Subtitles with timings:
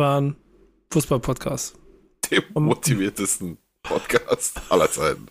[0.00, 0.34] wahren
[0.92, 1.74] Fußball-Podcast.
[2.30, 5.26] Dem motiviertesten Podcast aller Zeiten.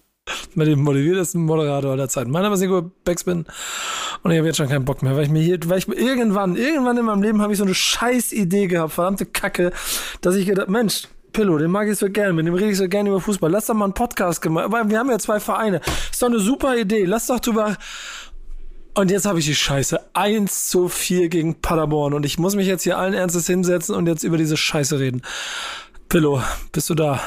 [0.54, 2.30] Mit dem motiviertesten Moderator aller Zeiten.
[2.30, 3.46] Mein Name ist Nico Beckspin
[4.22, 5.96] und ich habe jetzt schon keinen Bock mehr, weil ich mir hier, weil ich mir
[5.96, 9.72] irgendwann, irgendwann in meinem Leben habe ich so eine scheiß Idee gehabt, verdammte Kacke,
[10.22, 12.88] dass ich gedacht, Mensch, Pillow, den mag ich so gerne, mit dem rede ich so
[12.88, 13.50] gerne über Fußball.
[13.50, 14.72] Lass doch mal einen Podcast gemacht.
[14.72, 15.82] Wir haben ja zwei Vereine.
[16.12, 17.06] Ist doch eine super Idee.
[17.06, 17.76] Lass doch drüber.
[19.00, 19.98] Und jetzt habe ich die Scheiße.
[20.12, 22.14] 1 zu 4 gegen Paderborn.
[22.14, 25.22] Und ich muss mich jetzt hier allen Ernstes hinsetzen und jetzt über diese Scheiße reden.
[26.10, 27.22] Pillow, bist du da?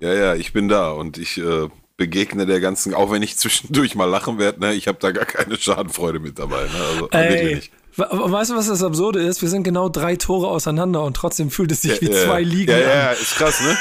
[0.00, 3.94] Ja, ja, ich bin da und ich äh, begegne der ganzen, auch wenn ich zwischendurch
[3.94, 6.64] mal lachen werde, ne, ich habe da gar keine Schadenfreude mit dabei.
[6.64, 6.84] Ne?
[6.92, 7.62] Also, Ey,
[7.96, 9.40] weißt du, was das Absurde ist?
[9.40, 12.42] Wir sind genau drei Tore auseinander und trotzdem fühlt es sich ja, wie ja, zwei
[12.42, 12.82] Ligen ja, an.
[12.82, 13.78] Ja, ja, ist krass, ne?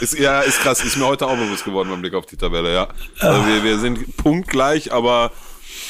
[0.00, 0.82] Ist, ja, ist krass.
[0.82, 2.88] Ist mir heute auch bewusst geworden beim Blick auf die Tabelle, ja.
[3.18, 5.32] Also wir, wir sind punktgleich, aber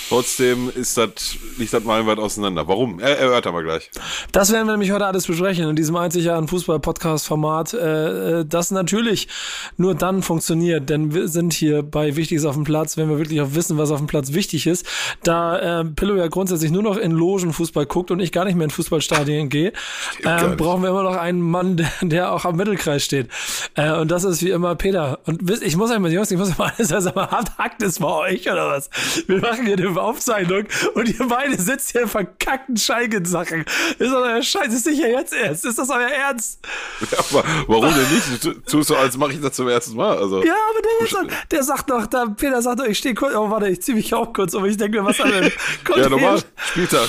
[0.09, 2.67] Trotzdem ist das, liegt das meilenweit auseinander.
[2.67, 2.99] Warum?
[2.99, 3.91] Er, erhört aber gleich.
[4.33, 9.29] Das werden wir nämlich heute alles besprechen in diesem einzigartigen Fußball-Podcast-Format, äh, äh, das natürlich
[9.77, 13.41] nur dann funktioniert, denn wir sind hier bei Wichtiges auf dem Platz, wenn wir wirklich
[13.41, 14.87] auch wissen, was auf dem Platz wichtig ist.
[15.23, 18.55] Da äh, Pillow ja grundsätzlich nur noch in Logen Fußball guckt und ich gar nicht
[18.55, 19.73] mehr in Fußballstadien gehe,
[20.23, 23.29] äh, brauchen wir immer noch einen Mann, der, der auch am Mittelkreis steht.
[23.75, 25.21] Äh, und das ist wie immer Peter.
[25.27, 28.69] Und ich muss einmal, Jungs, ich muss mal alles sagen, hakt es bei euch oder
[28.69, 28.89] was?
[29.27, 33.61] Wir machen hier eine Aufzeichnung und ihr beide sitzt hier in verkackten Schalke-Sachen.
[33.63, 34.75] Ist das euer Scheiß?
[34.75, 35.65] Ist sicher jetzt erst?
[35.65, 36.61] Ist das euer Ernst?
[37.11, 38.45] Ja, aber warum denn nicht?
[38.45, 40.19] Du tust so, als mache ich das zum ersten Mal.
[40.19, 43.35] Also, ja, aber der, sagt, der sagt doch, da, Peter sagt doch, ich stehe kurz,
[43.35, 44.65] oh warte, ich ziehe mich auch kurz um.
[44.65, 45.31] Ich denke mir, was hat
[45.89, 47.09] er Ja, normal, Spieltag.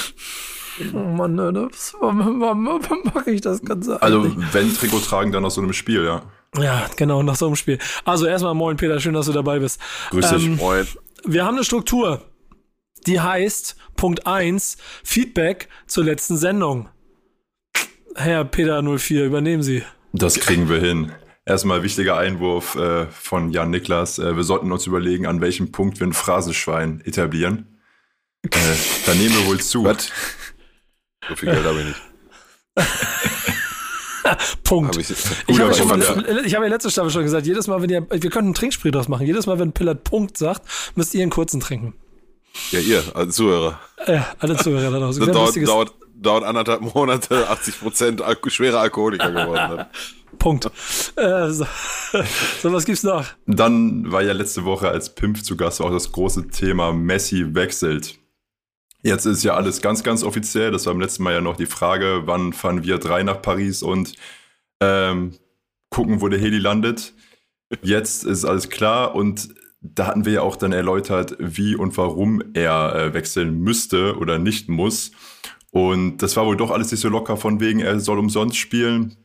[0.93, 4.01] Oh Mann, das, warum, warum mache ich das Ganze?
[4.01, 4.53] Also, eigentlich?
[4.53, 6.21] wenn Trikot tragen, dann aus so einem Spiel, ja.
[6.57, 7.77] Ja, genau, nach so einem Spiel.
[8.05, 9.79] Also erstmal moin Peter, schön, dass du dabei bist.
[10.09, 10.87] Grüß dich, ähm, moin.
[11.25, 12.21] Wir haben eine Struktur
[13.09, 16.89] die heißt Punkt 1 Feedback zur letzten Sendung.
[18.15, 19.83] Herr Peter 04, übernehmen Sie.
[20.13, 21.11] Das kriegen wir hin.
[21.45, 24.19] Erstmal wichtiger Einwurf äh, von Jan Niklas.
[24.19, 27.79] Äh, wir sollten uns überlegen, an welchem Punkt wir ein Phrasenschwein etablieren.
[28.43, 28.57] Äh,
[29.05, 29.83] da nehmen wir wohl zu.
[29.83, 30.11] Was?
[31.27, 32.01] So viel Geld habe ich nicht.
[34.63, 34.95] Punkt.
[34.95, 35.09] Hab ich,
[35.47, 36.43] ich habe ja.
[36.45, 38.91] Ich hab ja letzte Staffel schon gesagt, jedes Mal, wenn ihr, wir könnten einen Trinkspiel
[38.91, 39.25] draus machen.
[39.25, 40.61] Jedes Mal, wenn Pillard Punkt sagt,
[40.95, 41.95] müsst ihr einen kurzen trinken.
[42.71, 43.79] Ja, ihr, alle Zuhörer.
[44.07, 45.25] Ja, alle Zuhörer da draußen.
[45.25, 49.85] Das dauert, dauert, dauert anderthalb Monate, 80 Prozent Al schwere Alkoholiker geworden.
[50.37, 50.65] Punkt.
[51.15, 51.65] Äh, so.
[52.61, 53.25] so, was gibt's noch?
[53.45, 58.19] Dann war ja letzte Woche als Pimp zu Gast auch das große Thema Messi wechselt.
[59.01, 60.71] Jetzt ist ja alles ganz, ganz offiziell.
[60.71, 63.81] Das war beim letzten Mal ja noch die Frage, wann fahren wir drei nach Paris
[63.81, 64.13] und
[64.81, 65.33] ähm,
[65.89, 67.13] gucken, wo der Heli landet.
[67.81, 69.49] Jetzt ist alles klar und
[69.81, 74.37] da hatten wir ja auch dann erläutert, wie und warum er äh, wechseln müsste oder
[74.37, 75.11] nicht muss.
[75.71, 79.15] Und das war wohl doch alles nicht so locker von wegen, er soll umsonst spielen.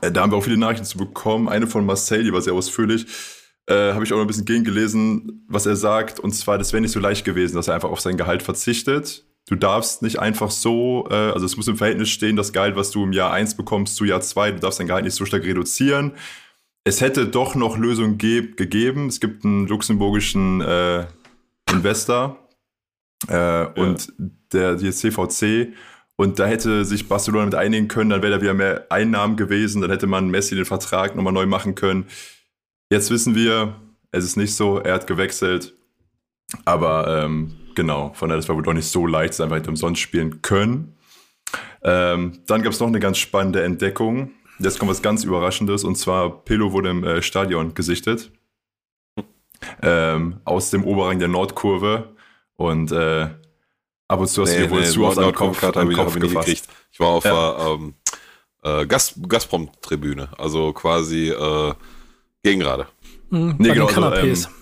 [0.00, 1.48] Äh, da haben wir auch viele Nachrichten zu bekommen.
[1.48, 3.06] Eine von Marcel, die war sehr ausführlich.
[3.66, 6.18] Äh, Habe ich auch noch ein bisschen gegengelesen, was er sagt.
[6.18, 9.26] Und zwar, das wäre nicht so leicht gewesen, dass er einfach auf sein Gehalt verzichtet.
[9.46, 12.90] Du darfst nicht einfach so, äh, also es muss im Verhältnis stehen, das Gehalt, was
[12.90, 15.44] du im Jahr 1 bekommst zu Jahr 2, du darfst dein Gehalt nicht so stark
[15.44, 16.12] reduzieren
[16.84, 19.08] es hätte doch noch Lösungen ge gegeben.
[19.08, 21.06] Es gibt einen luxemburgischen äh,
[21.70, 22.38] Investor
[23.28, 23.72] äh, ja.
[23.74, 24.12] und
[24.52, 25.74] der die CVC.
[26.16, 29.82] Und da hätte sich Barcelona mit einigen können, dann wäre da wieder mehr Einnahmen gewesen,
[29.82, 32.06] dann hätte man Messi den Vertrag nochmal neu machen können.
[32.88, 33.74] Jetzt wissen wir,
[34.12, 35.74] es ist nicht so, er hat gewechselt.
[36.64, 39.66] Aber ähm, genau, von daher, das war wohl doch nicht so leicht, dass er einfach
[39.68, 40.96] umsonst spielen können.
[41.82, 44.30] Ähm, dann gab es noch eine ganz spannende Entdeckung.
[44.58, 48.30] Jetzt kommt was ganz Überraschendes und zwar Pelo wurde im äh, Stadion gesichtet.
[49.82, 52.14] Ähm, aus dem Oberrang der Nordkurve
[52.56, 53.28] und äh,
[54.08, 55.96] ab und zu hast nee, du dir wohl nee, zu auf den Kopf, an den
[55.96, 56.46] Kopf gefasst.
[56.46, 56.68] Gekriegt.
[56.92, 57.30] Ich war auf ja.
[57.32, 57.94] der ähm,
[58.62, 61.74] äh, Gas Gazprom-Tribüne, also quasi äh,
[62.42, 62.86] Gegengrade.
[63.30, 64.54] Mhm, nee, genau, also, ähm,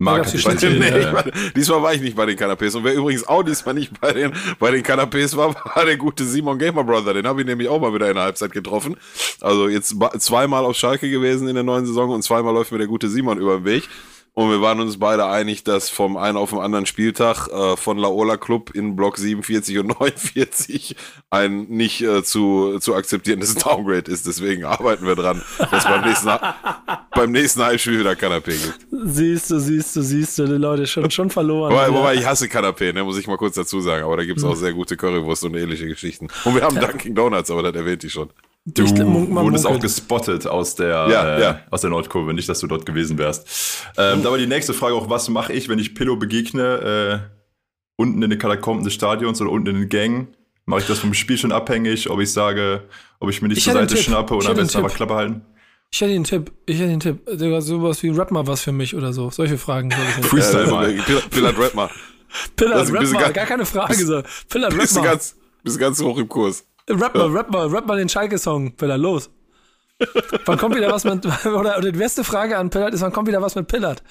[0.00, 0.78] Marketing.
[0.78, 1.24] Nee, äh, war,
[1.54, 2.74] diesmal war ich nicht bei den Canapés.
[2.74, 6.24] Und wer übrigens auch diesmal nicht bei den, bei den Canapés war, war der gute
[6.24, 7.12] Simon Gamer Brother.
[7.12, 8.96] Den habe ich nämlich auch mal wieder in der Halbzeit getroffen.
[9.40, 12.86] Also jetzt zweimal auf Schalke gewesen in der neuen Saison und zweimal läuft mir der
[12.86, 13.88] gute Simon über den Weg.
[14.40, 17.98] Und wir waren uns beide einig, dass vom einen auf den anderen Spieltag äh, von
[17.98, 20.96] Laola Club in Block 47 und 49
[21.28, 24.26] ein nicht äh, zu, zu akzeptierendes Downgrade ist.
[24.26, 26.30] Deswegen arbeiten wir dran, dass beim nächsten,
[27.14, 28.78] beim nächsten Heimspiel wieder Kanapé gibt.
[28.90, 31.74] Siehst du, siehst du, siehst du, die Leute schon, schon verloren.
[31.74, 34.04] Wobei, wobei ich hasse Kanapé, ne, muss ich mal kurz dazu sagen.
[34.04, 36.28] Aber da gibt's auch sehr gute Currywurst und ähnliche Geschichten.
[36.46, 38.30] Und wir haben Dunkin' Donuts, aber das erwähnt ich schon.
[38.66, 41.60] Du Ich- man- man wurdest auch gespottet aus der, Ja, äh, ja.
[41.70, 43.86] aus der Nordkurve, nicht, dass du dort gewesen wärst.
[43.96, 47.36] Ähm, da war die nächste Frage auch, was mache ich, wenn ich Pillow begegne, äh,
[47.96, 50.28] unten in den Katakomben des Stadions oder unten in den Gängen?
[50.66, 52.82] Mache ich das vom Spiel schon abhängig, ob ich sage,
[53.18, 54.96] ob ich mir nicht Ich zur einen Seite schnappe oder am einen besten einfach Tipp.
[54.98, 55.40] Klappe halten?
[55.90, 57.26] Ich hätte den Tipp, ich hätte den Tipp.
[57.26, 59.30] Digga, sowas wie Rap mal was für mich oder so.
[59.30, 60.28] Solche Fragen soll ich nicht.
[60.28, 60.92] Freestyle Äh, mal.
[61.30, 61.90] Pillard Rap mal.
[62.54, 64.22] Pillard, das ist ein Rap mal, gar keine Frage.
[64.48, 65.02] Pillard, Rap mal.
[65.02, 65.34] ganz,
[65.64, 66.64] bist du ganz hoch im Kurs.
[66.90, 69.30] Rap mal, rap mal, rap mal den Schalke-Song, Pillard, los.
[70.46, 73.28] wann kommt wieder was mit, oder, oder die beste Frage an Pillard ist, wann kommt
[73.28, 74.02] wieder was mit Pillard?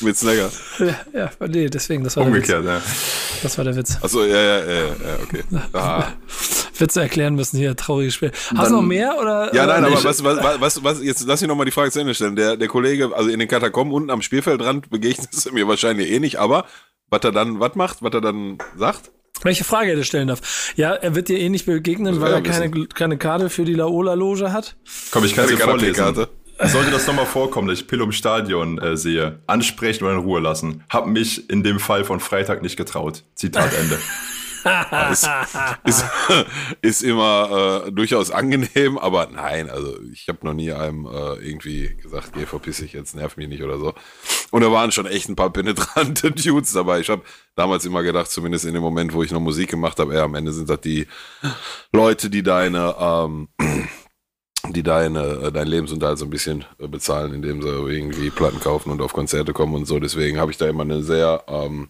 [0.00, 0.50] Mit Snagger.
[0.78, 2.72] Ja, ja, nee, deswegen, das war Umgekehrt, ja.
[2.72, 3.40] der Witz.
[3.42, 3.98] Das war der Witz.
[4.00, 4.92] Achso, ja, ja, ja, ja,
[5.22, 5.44] okay.
[5.72, 6.12] Ah.
[6.76, 8.32] Witze erklären müssen hier, trauriges Spiel.
[8.56, 9.54] Hast du noch mehr, oder?
[9.54, 10.04] Ja, oder nein, aber nicht?
[10.04, 12.36] was, was, was, was, jetzt lass mich nochmal die Frage zu Ende stellen.
[12.36, 16.20] Der, der Kollege, also in den Katakomben unten am Spielfeldrand begegnest du mir wahrscheinlich eh
[16.20, 16.66] nicht, aber
[17.10, 19.12] was er dann, was macht, was er dann sagt?
[19.42, 20.72] Welche Frage er dir stellen darf?
[20.76, 24.52] Ja, er wird dir eh nicht begegnen, weil er keine, keine Karte für die Laola-Loge
[24.52, 24.76] hat.
[25.10, 25.94] Komm, ich kann Keine vorlesen.
[25.94, 26.28] Kanapé-Karte.
[26.68, 30.40] Sollte das nochmal vorkommen, dass ich Pillow im Stadion äh, sehe, ansprechen oder in Ruhe
[30.40, 33.24] lassen, hab mich in dem Fall von Freitag nicht getraut.
[33.34, 33.98] Zitat Ende.
[35.12, 35.28] ist,
[35.84, 36.04] ist,
[36.82, 41.96] ist immer äh, durchaus angenehm, aber nein, also ich habe noch nie einem äh, irgendwie
[41.96, 43.94] gesagt, geh verpiss dich jetzt, nerv mich nicht oder so.
[44.50, 47.00] Und da waren schon echt ein paar penetrante Dudes dabei.
[47.00, 47.22] Ich habe
[47.54, 50.52] damals immer gedacht, zumindest in dem Moment, wo ich noch Musik gemacht habe, am Ende
[50.52, 51.06] sind das die
[51.92, 53.48] Leute, die deine, ähm,
[54.70, 58.90] die deine, äh, deinen Lebensunterhalt so ein bisschen äh, bezahlen, indem sie irgendwie Platten kaufen
[58.90, 59.98] und auf Konzerte kommen und so.
[59.98, 61.88] Deswegen habe ich da immer eine sehr ähm,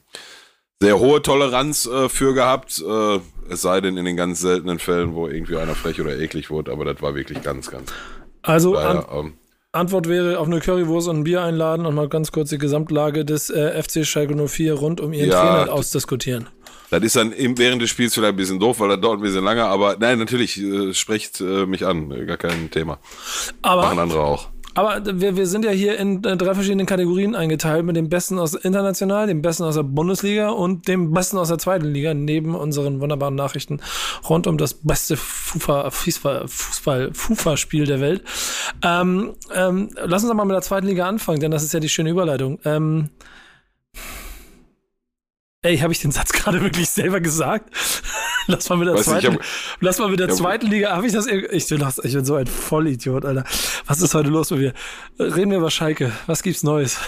[0.82, 2.82] sehr hohe Toleranz äh, für gehabt.
[2.87, 6.50] Äh, es sei denn in den ganz seltenen Fällen, wo irgendwie einer frech oder eklig
[6.50, 7.93] wurde, aber das war wirklich ganz, ganz.
[8.43, 9.35] Also, an, Daher, ähm,
[9.73, 13.25] Antwort wäre auf eine Currywurst und ein Bier einladen und mal ganz kurz die Gesamtlage
[13.25, 16.49] des äh, FC Schalke 04 rund um ihren Ja, Trainer ausdiskutieren.
[16.91, 19.23] das ist dann im, während des Spiels vielleicht ein bisschen doof, weil das dauert ein
[19.23, 22.93] bisschen lange, aber nein, natürlich, äh, spricht äh, mich an, äh, gar kein Thema.
[22.94, 24.49] Machen Aber, andere auch.
[24.75, 28.38] Aber wir, wir sind ja hier in äh, drei verschiedenen Kategorien eingeteilt mit dem Besten
[28.38, 32.55] aus international, dem Besten aus der Bundesliga und dem Besten aus der zweiten Liga, neben
[32.55, 33.81] unseren wunderbaren Nachrichten
[34.29, 38.23] rund um das beste Fufa, Fußball, Fußball, Fufa-Spiel der Welt.
[38.82, 41.81] Ähm, ähm, lass uns doch mal mit der zweiten Liga anfangen, denn das ist ja
[41.81, 42.59] die schöne Überleitung.
[42.65, 43.11] Ähm,
[45.64, 47.75] ey, habe ich den Satz gerade wirklich selber gesagt?
[48.46, 49.44] Lass mal mit der Weiß nicht, zweiten, hab-
[49.81, 52.46] lass mal mit der Ja, zweiten Liga, habe ich das, ich ich bin so ein
[52.46, 53.44] Vollidiot, Alter.
[53.87, 54.75] Was ist heute los mit mir?
[55.19, 56.12] Reden wir über Schalke.
[56.26, 56.99] Was gibt's Neues?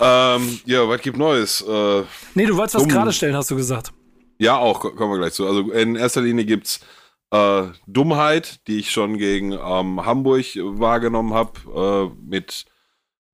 [0.00, 1.60] Ähm, ja, was gibt Neues?
[1.68, 2.02] Äh,
[2.34, 2.92] Nee, du wolltest was Dumm.
[2.92, 3.92] gerade stellen, hast du gesagt.
[4.38, 5.46] Ja, auch, ko- kommen wir gleich zu.
[5.46, 6.80] Also in erster Linie gibt's
[7.30, 12.64] äh, Dummheit, die ich schon gegen ähm, Hamburg wahrgenommen habe, äh, mit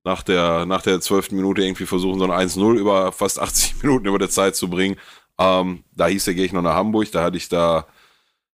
[0.05, 1.31] nach der, nach der 12.
[1.31, 4.97] Minute irgendwie versuchen, so ein 1-0 über fast 80 Minuten über der Zeit zu bringen.
[5.37, 7.87] Ähm, da hieß der, noch nach Hamburg, da hatte ich da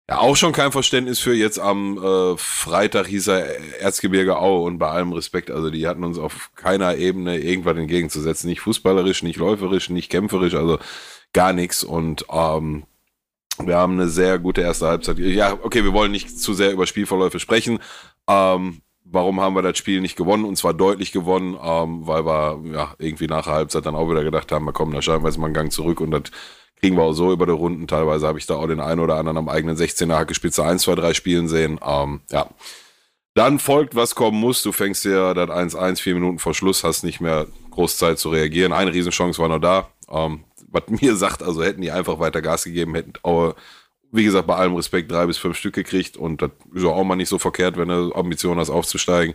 [0.08, 1.34] ja auch schon kein Verständnis für.
[1.34, 6.04] Jetzt am äh, Freitag hieß er Erzgebirge Aue und bei allem Respekt, also die hatten
[6.04, 8.48] uns auf keiner Ebene irgendwas entgegenzusetzen.
[8.48, 10.78] Nicht fußballerisch, nicht läuferisch, nicht kämpferisch, also
[11.32, 11.84] gar nichts.
[11.84, 12.84] Und ähm,
[13.58, 15.18] wir haben eine sehr gute erste Halbzeit.
[15.18, 17.80] Ja, okay, wir wollen nicht zu sehr über Spielverläufe sprechen.
[18.28, 20.44] Ähm, warum haben wir das Spiel nicht gewonnen?
[20.44, 24.24] Und zwar deutlich gewonnen, ähm, weil wir ja irgendwie nach der Halbzeit dann auch wieder
[24.24, 26.22] gedacht haben, wir kommen, da wir jetzt mal einen Gang zurück und das
[26.80, 27.86] kriegen wir auch so über die Runden.
[27.86, 30.94] Teilweise habe ich da auch den einen oder anderen am eigenen 16er Hackespitze 1, 2,
[30.94, 31.78] 3 spielen sehen.
[31.86, 32.48] Ähm, ja.
[33.34, 34.62] Dann folgt, was kommen muss.
[34.62, 38.30] Du fängst ja das 1-1, vier Minuten vor Schluss, hast nicht mehr groß Zeit zu
[38.30, 38.72] reagieren.
[38.72, 39.88] Eine Riesenchance war noch da.
[40.10, 43.54] Ähm, was mir sagt, also hätten die einfach weiter Gas gegeben, hätten auch,
[44.12, 47.16] wie gesagt, bei allem Respekt drei bis fünf Stück gekriegt und das ist auch mal
[47.16, 49.34] nicht so verkehrt, wenn du Ambition hast, aufzusteigen,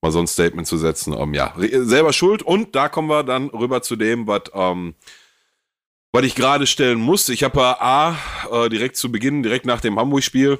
[0.00, 1.14] mal so ein Statement zu setzen.
[1.18, 4.94] Ähm, ja, selber schuld und da kommen wir dann rüber zu dem, was ähm,
[6.12, 7.28] was ich gerade stellen muss.
[7.28, 8.16] Ich habe A,
[8.50, 10.58] äh, direkt zu Beginn, direkt nach dem Hamburg-Spiel,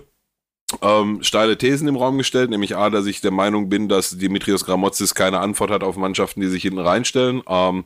[0.81, 4.65] ähm, steile Thesen im Raum gestellt, nämlich A, dass ich der Meinung bin, dass Dimitrios
[4.65, 7.85] Gramotzis keine Antwort hat auf Mannschaften, die sich hinten reinstellen ähm,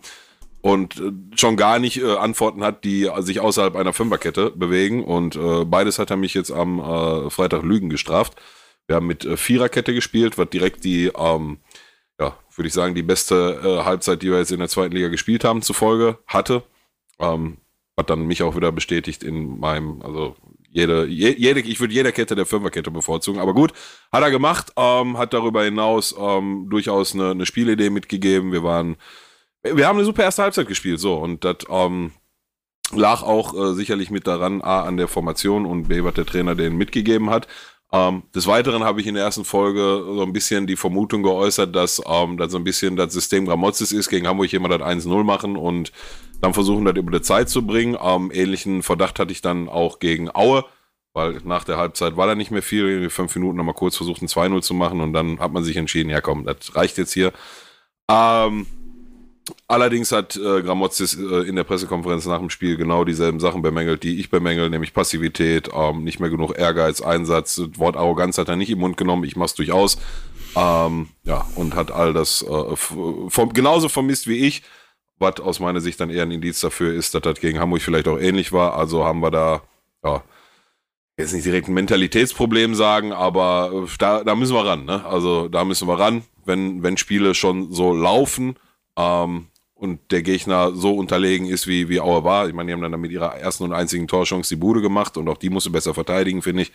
[0.65, 5.37] und äh, schon gar nicht äh, Antworten hat, die sich außerhalb einer Fünferkette bewegen und
[5.37, 8.41] äh, beides hat er mich jetzt am äh, Freitag Lügen gestraft.
[8.87, 11.59] Wir haben mit äh, Viererkette gespielt, was direkt die, ähm,
[12.19, 15.09] ja, würde ich sagen, die beste äh, Halbzeit, die wir jetzt in der zweiten Liga
[15.09, 16.63] gespielt haben, zufolge hatte.
[17.19, 17.59] Ähm,
[17.99, 20.35] hat dann mich auch wieder bestätigt in meinem, also
[20.71, 23.75] jede, je, jede ich würde jeder Kette der Fünferkette bevorzugen, aber gut,
[24.11, 28.51] hat er gemacht, ähm, hat darüber hinaus ähm, durchaus eine, eine Spielidee mitgegeben.
[28.51, 28.97] Wir waren
[29.65, 32.13] wir haben eine super erste Halbzeit gespielt, so und das ähm,
[32.93, 36.55] lag auch äh, sicherlich mit daran, A, an der Formation und B, was der Trainer
[36.55, 37.49] denen mitgegeben hat.
[37.93, 41.75] Ähm, des Weiteren habe ich in der ersten Folge so ein bisschen die Vermutung geäußert,
[41.75, 45.23] dass ähm, das so ein bisschen das System Gramozis ist, gegen Hamburg jemand das 1-0
[45.23, 45.93] machen und
[46.41, 47.97] dann versuchen, das über die Zeit zu bringen.
[48.03, 50.65] Ähm, ähnlichen Verdacht hatte ich dann auch gegen Aue,
[51.13, 53.05] weil nach der Halbzeit war da nicht mehr viel.
[53.05, 55.77] In fünf Minuten nochmal kurz versucht, ein 2-0 zu machen und dann hat man sich
[55.77, 57.33] entschieden, ja komm, das reicht jetzt hier.
[58.11, 58.67] Ähm,
[59.69, 64.03] Allerdings hat äh, Gramozis äh, in der Pressekonferenz nach dem Spiel genau dieselben Sachen bemängelt,
[64.03, 68.57] die ich bemängel, nämlich Passivität, ähm, nicht mehr genug Ehrgeiz, Einsatz, Wort Arroganz hat er
[68.57, 69.99] nicht im Mund genommen, ich mach's durchaus.
[70.57, 74.63] Ähm, ja, und hat all das äh, vom, genauso vermisst wie ich,
[75.19, 78.09] was aus meiner Sicht dann eher ein Indiz dafür ist, dass das gegen Hamburg vielleicht
[78.09, 78.77] auch ähnlich war.
[78.77, 79.63] Also haben wir da,
[80.05, 80.23] ja,
[81.19, 84.85] jetzt nicht direkt ein Mentalitätsproblem sagen, aber äh, da, da müssen wir ran.
[84.85, 85.05] Ne?
[85.05, 88.57] Also da müssen wir ran, wenn, wenn Spiele schon so laufen
[88.97, 92.49] ähm, und der Gegner so unterlegen ist, wie, wie Aue war.
[92.49, 95.29] Ich meine, die haben dann mit ihrer ersten und einzigen Torchance die Bude gemacht und
[95.29, 96.73] auch die musste besser verteidigen, finde ich.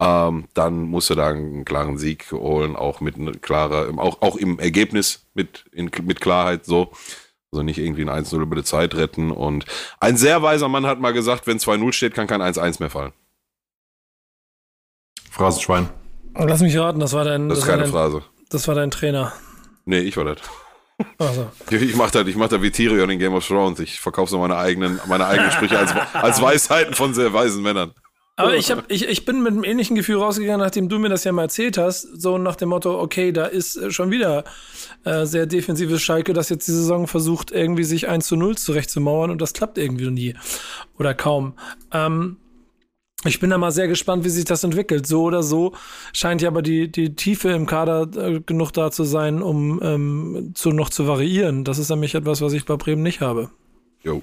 [0.00, 5.26] Ähm, dann musste da einen klaren Sieg holen, auch mit klarer, auch, auch im Ergebnis
[5.34, 6.92] mit, in, mit Klarheit so.
[7.50, 9.30] Also nicht irgendwie ein 1-0 über die Zeit retten.
[9.30, 9.64] Und
[10.00, 13.12] ein sehr weiser Mann hat mal gesagt, wenn 2-0 steht, kann kein 1-1 mehr fallen.
[15.30, 15.88] Phrasenschwein.
[16.34, 17.48] Lass mich raten, das war dein.
[17.48, 18.22] Das, das ist keine dein, Phrase.
[18.50, 19.32] Das war dein Trainer.
[19.86, 20.38] Nee, ich war das.
[21.18, 21.48] Also.
[21.70, 23.78] Ich mach das, ich mach das wie Tyrion in Game of Thrones.
[23.80, 27.92] Ich verkaufe so meine eigenen, meine eigenen Sprüche als, als Weisheiten von sehr weisen Männern.
[28.38, 31.24] Aber ich, hab, ich, ich bin mit einem ähnlichen Gefühl rausgegangen, nachdem du mir das
[31.24, 34.44] ja mal erzählt hast, so nach dem Motto, okay, da ist schon wieder
[35.04, 39.32] äh, sehr defensives Schalke, das jetzt die Saison versucht, irgendwie sich 1 zu 0 zurechtzumauern
[39.32, 40.34] und das klappt irgendwie nie
[40.98, 41.54] oder kaum.
[41.92, 42.36] Ähm,
[43.24, 45.06] ich bin da mal sehr gespannt, wie sich das entwickelt.
[45.06, 45.74] So oder so
[46.12, 50.52] scheint ja aber die, die Tiefe im Kader äh, genug da zu sein, um ähm,
[50.54, 51.64] zu, noch zu variieren.
[51.64, 53.50] Das ist nämlich etwas, was ich bei Bremen nicht habe.
[54.04, 54.22] Jo,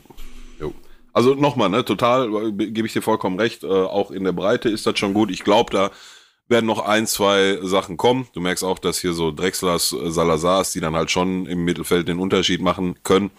[0.59, 0.73] jo.
[1.11, 3.65] Also nochmal, ne, total, äh, gebe ich dir vollkommen recht.
[3.65, 5.29] Äh, auch in der Breite ist das schon gut.
[5.29, 5.91] Ich glaube, da
[6.47, 8.27] werden noch ein, zwei Sachen kommen.
[8.31, 12.07] Du merkst auch, dass hier so Drexlers, äh, Salazars, die dann halt schon im Mittelfeld
[12.07, 13.31] den Unterschied machen können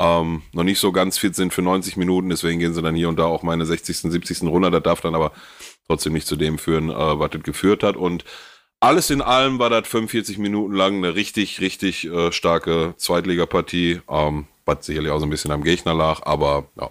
[0.00, 3.08] ähm, noch nicht so ganz fit sind für 90 Minuten, deswegen gehen sie dann hier
[3.08, 4.42] und da auch meine 60., 70.
[4.42, 4.70] runter.
[4.70, 5.32] Das darf dann aber
[5.86, 7.96] trotzdem nicht zu dem führen, äh, was das geführt hat.
[7.96, 8.24] Und
[8.80, 14.46] alles in allem war das 45 Minuten lang eine richtig, richtig äh, starke Zweitligapartie, ähm,
[14.66, 16.90] was sicherlich auch so ein bisschen am Gegner lag, aber ja.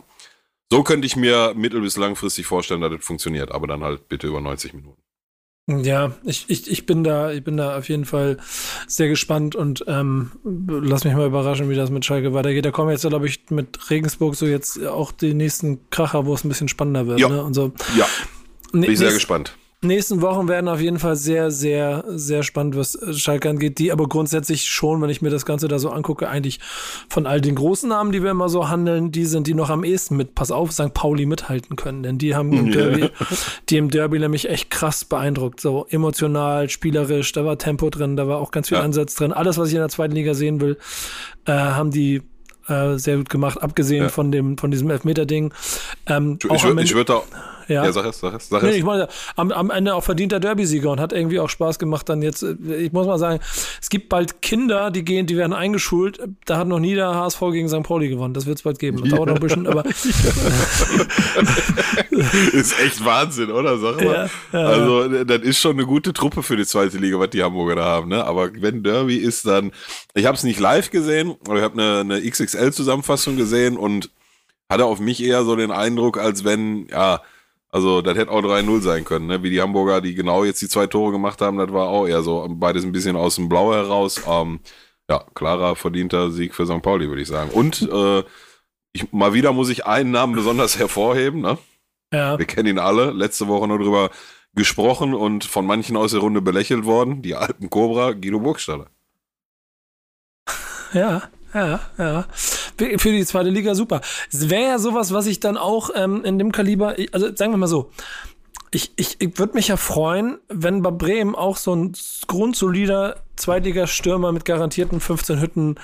[0.71, 4.25] So könnte ich mir mittel- bis langfristig vorstellen, dass das funktioniert, aber dann halt bitte
[4.27, 5.02] über 90 Minuten.
[5.65, 8.37] Ja, ich, ich, ich bin da, ich bin da auf jeden Fall
[8.85, 12.65] sehr gespannt und ähm, lass mich mal überraschen, wie das mit Schalke weitergeht.
[12.65, 16.43] Da kommen jetzt, glaube ich, mit Regensburg so jetzt auch die nächsten Kracher, wo es
[16.43, 17.19] ein bisschen spannender wird.
[17.19, 17.29] Ja.
[17.29, 17.41] Ne?
[17.41, 17.71] Und so.
[17.97, 18.07] Ja.
[18.73, 19.55] Bin ich sehr gespannt.
[19.83, 24.07] Nächsten Wochen werden auf jeden Fall sehr, sehr, sehr spannend, was Schalke angeht, die aber
[24.07, 26.59] grundsätzlich schon, wenn ich mir das Ganze da so angucke, eigentlich
[27.09, 29.83] von all den großen Namen, die wir immer so handeln, die sind, die noch am
[29.83, 30.93] ehesten mit, pass auf, St.
[30.93, 33.09] Pauli mithalten können, denn die haben im Derby,
[33.69, 38.27] die im Derby nämlich echt krass beeindruckt, so emotional, spielerisch, da war Tempo drin, da
[38.27, 38.83] war auch ganz viel Ja.
[38.83, 40.77] Ansatz drin, alles, was ich in der zweiten Liga sehen will,
[41.45, 42.21] äh, haben die
[42.69, 44.09] äh, sehr gut gemacht, abgesehen Ja.
[44.09, 45.53] von dem, von diesem Elfmeter-Ding.
[46.07, 47.21] Ähm, Ich, ich, am würd- würde da.
[47.67, 47.83] Ja.
[47.85, 47.91] Ja.
[47.91, 48.75] sag es, sag es, sag Nee, es.
[48.77, 52.07] ich meine, am, am Ende auch verdienter Derby-Sieger und hat irgendwie auch Spaß gemacht.
[52.09, 53.39] Dann jetzt, äh, ich muss mal sagen,
[53.81, 56.19] es gibt bald Kinder, die gehen, die werden eingeschult.
[56.45, 57.83] Da hat noch nie der HSV gegen St.
[57.83, 58.33] Pauli gewonnen.
[58.33, 59.01] Das wird es bald geben.
[59.01, 59.83] Das dauert noch ein bisschen, aber
[62.53, 63.77] ist echt Wahnsinn, oder?
[63.77, 64.29] Sag mal.
[64.51, 67.43] Ja, ja, also, das ist schon eine gute Truppe für die zweite Liga, was die
[67.43, 68.25] Hamburger da haben, ne?
[68.25, 69.71] Aber wenn Derby ist, dann.
[70.13, 74.09] Ich habe es nicht live gesehen, aber ich habe eine, eine XXL-Zusammenfassung gesehen und
[74.69, 77.21] hatte auf mich eher so den Eindruck, als wenn, ja,
[77.73, 79.41] also das hätte auch 3-0 sein können, ne?
[79.41, 82.21] Wie die Hamburger, die genau jetzt die zwei Tore gemacht haben, das war auch eher
[82.21, 84.21] so beides ein bisschen aus dem Blau heraus.
[84.27, 84.59] Ähm,
[85.09, 86.83] ja, klarer verdienter Sieg für St.
[86.83, 87.49] Pauli, würde ich sagen.
[87.49, 88.23] Und äh,
[88.91, 91.57] ich, mal wieder muss ich einen Namen besonders hervorheben, ne?
[92.13, 92.37] ja.
[92.37, 93.09] Wir kennen ihn alle.
[93.09, 94.11] Letzte Woche nur drüber
[94.53, 97.23] gesprochen und von manchen aus der Runde belächelt worden.
[97.23, 98.91] Die Alpen Cobra, Guido Burgstaller.
[100.93, 101.23] Ja,
[101.55, 102.27] ja, ja.
[102.77, 104.01] Für die zweite Liga super.
[104.31, 107.57] Es wäre ja sowas, was ich dann auch ähm, in dem Kaliber, also sagen wir
[107.57, 107.89] mal so,
[108.71, 111.93] ich, ich, ich würde mich ja freuen, wenn bei Bremen auch so ein
[112.25, 115.75] grundsolider Zweitligastürmer mit garantierten 15 Hütten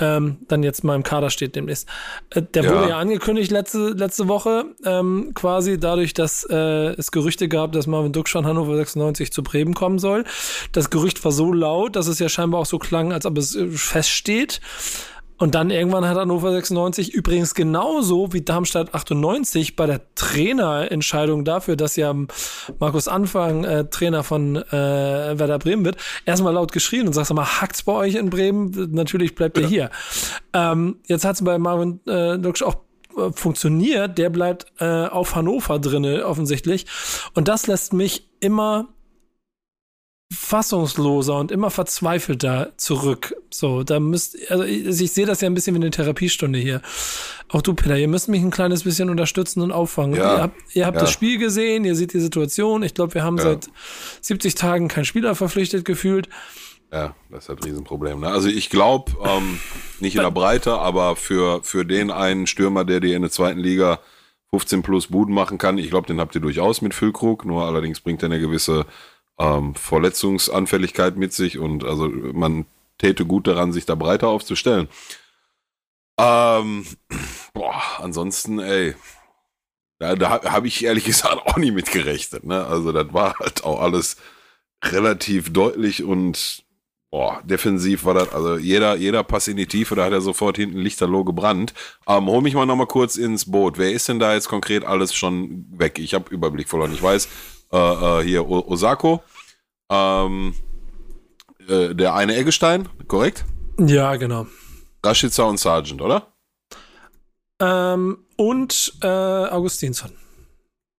[0.00, 1.88] ähm, dann jetzt mal im Kader steht demnächst.
[2.30, 2.74] Äh, der Ja.
[2.74, 6.56] wurde ja angekündigt letzte, letzte Woche, ähm, quasi dadurch, dass äh,
[6.96, 10.24] es Gerüchte gab, dass Marvin Duksch von Hannover 96 zu Bremen kommen soll.
[10.72, 13.54] Das Gerücht war so laut, dass es ja scheinbar auch so klang, als ob es
[13.54, 14.60] äh, feststeht.
[15.36, 21.76] Und dann irgendwann hat Hannover 96 übrigens genauso wie Darmstadt 98 bei der Trainerentscheidung dafür,
[21.76, 22.14] dass ja
[22.78, 27.60] Markus Anfang äh, Trainer von äh, Werder Bremen wird, erstmal laut geschrien und sagt mal,
[27.60, 28.90] hackt's bei euch in Bremen?
[28.92, 29.90] Natürlich bleibt er hier.
[30.52, 32.76] Ähm, jetzt hat's bei Marvin äh, auch
[33.16, 36.86] äh, funktioniert, der bleibt äh, auf Hannover drinne offensichtlich.
[37.34, 38.93] Und das lässt mich immer
[40.34, 43.34] fassungsloser und immer verzweifelter zurück.
[43.50, 46.82] So, da müsst, also ich, ich sehe das ja ein bisschen wie eine Therapiestunde hier.
[47.48, 50.16] Auch du, Peter, ihr müsst mich ein kleines bisschen unterstützen und auffangen.
[50.16, 51.00] Ja, ihr habt, ihr habt ja.
[51.02, 52.82] das Spiel gesehen, ihr seht die Situation.
[52.82, 53.44] Ich glaube, wir haben ja.
[53.44, 53.68] seit
[54.20, 56.28] 70 Tagen keinen Spieler verpflichtet gefühlt.
[56.92, 58.20] Ja, das ist halt ein Riesenproblem.
[58.20, 58.28] Ne?
[58.28, 59.58] Also ich glaube, ähm,
[60.00, 63.58] nicht in der Breite, aber für, für den einen Stürmer, der dir in der zweiten
[63.58, 63.98] Liga
[64.50, 68.00] 15 plus Buden machen kann, ich glaube, den habt ihr durchaus mit Füllkrug, nur allerdings
[68.00, 68.86] bringt er eine gewisse
[69.38, 72.66] ähm, Verletzungsanfälligkeit mit sich und also man
[72.98, 74.88] täte gut daran, sich da breiter aufzustellen.
[76.18, 76.86] Ähm,
[77.52, 78.94] boah, ansonsten, ey,
[79.98, 82.44] da, da habe ich ehrlich gesagt auch nie mit gerechnet.
[82.44, 82.64] Ne?
[82.66, 84.16] Also das war halt auch alles
[84.84, 86.64] relativ deutlich und
[87.10, 90.56] boah, defensiv war das, also jeder, jeder Pass in die Tiefe, da hat er sofort
[90.56, 91.72] hinten Lichterloh gebrannt.
[92.08, 93.78] Ähm, hol mich mal nochmal kurz ins Boot.
[93.78, 95.98] Wer ist denn da jetzt konkret alles schon weg?
[95.98, 96.92] Ich habe Überblick verloren.
[96.92, 97.28] Ich weiß,
[97.72, 99.22] äh, äh, hier o Osako,
[99.90, 100.54] ähm,
[101.68, 103.44] äh, der eine Eggestein, korrekt?
[103.78, 104.46] Ja, genau.
[105.04, 106.28] Rashica und Sargent, oder?
[107.60, 110.12] Ähm, und äh, Augustinsson.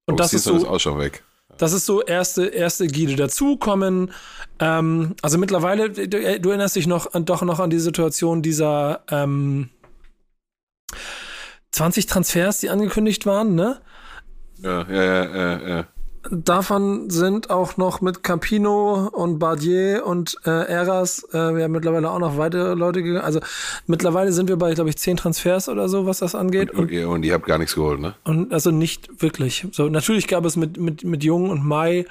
[0.05, 1.23] Und Augustinsson das ist, so, ist auch schon weg.
[1.57, 4.11] Das ist so erste, erste Gide dazukommen.
[4.59, 9.69] Ähm, also mittlerweile, du, du, erinnerst dich noch doch noch an die Situation dieser ähm,
[11.71, 13.81] 20 Transfers, die angekündigt waren, ne?
[14.57, 15.87] Ja, ja, ja, ja, ja.
[16.31, 22.09] Davon sind auch noch mit Campino und Bardier und äh, Eras, äh, wir haben mittlerweile
[22.09, 23.23] auch noch weitere Leute gegangen.
[23.23, 23.39] Also
[23.85, 26.71] mittlerweile sind wir bei, glaube ich, zehn Transfers oder so, was das angeht.
[26.71, 28.15] Und, okay, und ihr habt gar nichts geholt, ne?
[28.23, 29.67] Und also nicht wirklich.
[29.71, 32.05] So, natürlich gab es mit, mit, mit Jung und Mai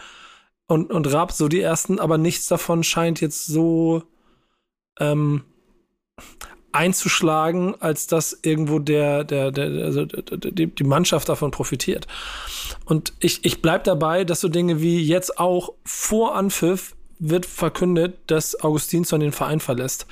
[0.66, 4.02] und, und Rapp so die ersten, aber nichts davon scheint jetzt so
[5.00, 5.42] ähm,
[6.74, 12.06] einzuschlagen, als dass irgendwo der, der, der, also die, die Mannschaft davon profitiert.
[12.84, 18.18] Und ich, ich bleib dabei, dass so Dinge wie jetzt auch vor Anpfiff wird verkündet,
[18.26, 20.06] dass Augustinsson den Verein verlässt.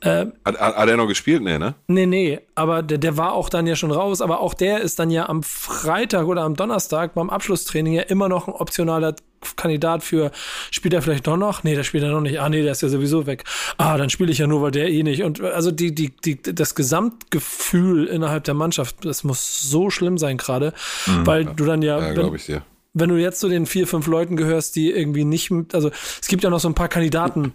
[0.00, 1.42] Äh, hat, hat, er noch gespielt?
[1.42, 1.74] Nee, ne?
[1.86, 4.98] Nee, nee, aber der, der war auch dann ja schon raus, aber auch der ist
[4.98, 9.14] dann ja am Freitag oder am Donnerstag beim Abschlusstraining ja immer noch ein optionaler
[9.56, 10.30] Kandidat für,
[10.70, 11.64] spielt er vielleicht doch noch?
[11.64, 12.40] Nee, der spielt er noch nicht.
[12.40, 13.44] Ah, nee, der ist ja sowieso weg.
[13.78, 15.22] Ah, dann spiele ich ja nur, weil der eh nicht.
[15.22, 20.36] Und also die, die, die, das Gesamtgefühl innerhalb der Mannschaft, das muss so schlimm sein
[20.36, 20.72] gerade,
[21.06, 22.62] mhm, weil du dann ja, ja glaube ich dir
[22.92, 26.42] wenn du jetzt zu den vier, fünf Leuten gehörst, die irgendwie nicht, also es gibt
[26.42, 27.52] ja noch so ein paar Kandidaten.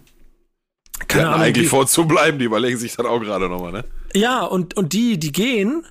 [1.08, 3.84] Keine die Ahnung, eigentlich die, vorzubleiben, die überlegen sich dann auch gerade nochmal, ne?
[4.14, 5.84] Ja, und, und die, die gehen,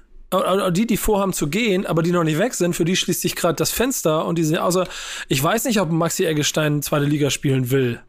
[0.71, 3.35] die, die vorhaben zu gehen, aber die noch nicht weg sind, für die schließt sich
[3.35, 4.83] gerade das Fenster und die sind, also
[5.27, 8.01] ich weiß nicht, ob Maxi Eggestein zweite Liga spielen will.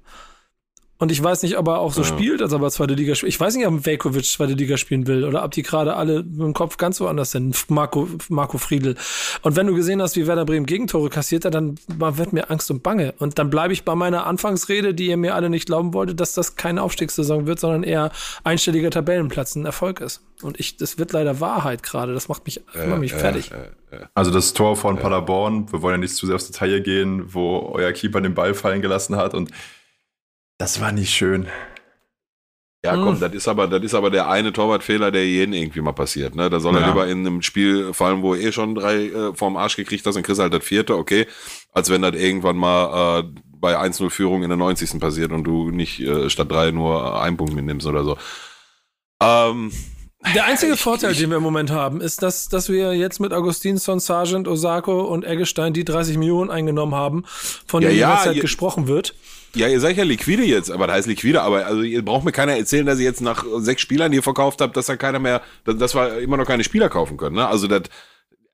[0.99, 2.07] Und ich weiß nicht, ob er auch so ja.
[2.07, 3.29] spielt, als ob er zweite Liga spielt.
[3.29, 6.41] Ich weiß nicht, ob Velkovic zweite Liga spielen will oder ob die gerade alle mit
[6.41, 7.69] dem Kopf ganz woanders sind.
[7.69, 8.95] Marco, Marco Friedl.
[9.43, 12.71] Und wenn du gesehen hast, wie Werder Bremen Gegentore kassiert hat, dann wird mir Angst
[12.71, 13.13] und Bange.
[13.19, 16.33] Und dann bleibe ich bei meiner Anfangsrede, die ihr mir alle nicht glauben wolltet, dass
[16.33, 18.11] das keine Aufstiegssaison wird, sondern eher
[18.43, 20.23] einstelliger Tabellenplatz ein Erfolg ist.
[20.43, 22.15] Und ich, das wird leider Wahrheit gerade.
[22.15, 23.51] Das macht mich, äh, macht mich äh, fertig.
[23.53, 26.81] Äh, äh, also das Tor von Paderborn, wir wollen ja nicht zu sehr aufs Detail
[26.81, 29.51] gehen, wo euer Keeper den Ball fallen gelassen hat und
[30.59, 31.49] das war nicht schön.
[32.85, 33.21] Ja, komm, hm.
[33.21, 36.37] das ist aber, das ist aber der eine Torwartfehler, der jeden irgendwie mal passiert.
[36.37, 36.49] Ne?
[36.51, 36.83] Da soll ja.
[36.83, 40.07] er lieber in einem Spiel fallen, wo er eh schon drei äh, vorm Arsch gekriegt
[40.07, 41.27] hast, dann kriegst du halt das vierte, okay.
[41.73, 45.01] Als wenn das irgendwann mal äh, bei 1-0-Führung in der 90.
[45.01, 48.19] passiert und du nicht äh, statt drei nur einen Punkt mitnimmst oder so.
[49.21, 49.73] Ähm,
[50.35, 54.01] der einzige Vorteil, den wir im Moment haben, ist, dass, dass wir jetzt mit Augustinsson,
[54.01, 57.25] Sargent, Osako und Eggestein die 30 Millionen eingenommen haben,
[57.67, 59.15] von ja, denen ja, derzeit gesprochen wird.
[59.55, 62.33] Ja, ihr seid ja liquide jetzt, aber da heißt liquide, aber also ihr braucht mir
[62.33, 65.19] keiner erzählen, dass ihr jetzt nach sechs Spielern, die ihr verkauft habt, dass da keiner
[65.19, 67.37] mehr, dass wir immer noch keine Spieler kaufen können.
[67.37, 67.47] Ne?
[67.47, 67.85] Also das,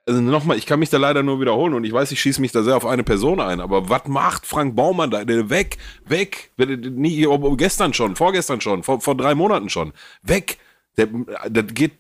[0.06, 2.52] also nochmal, ich kann mich da leider nur wiederholen und ich weiß, ich schieße mich
[2.52, 5.26] da sehr auf eine Person ein, aber was macht Frank Baumann da?
[5.26, 10.58] Weg, weg, nie, gestern schon, vorgestern schon, vor, vor drei Monaten schon, weg.
[10.96, 11.09] Der,
[11.50, 11.92] das geht,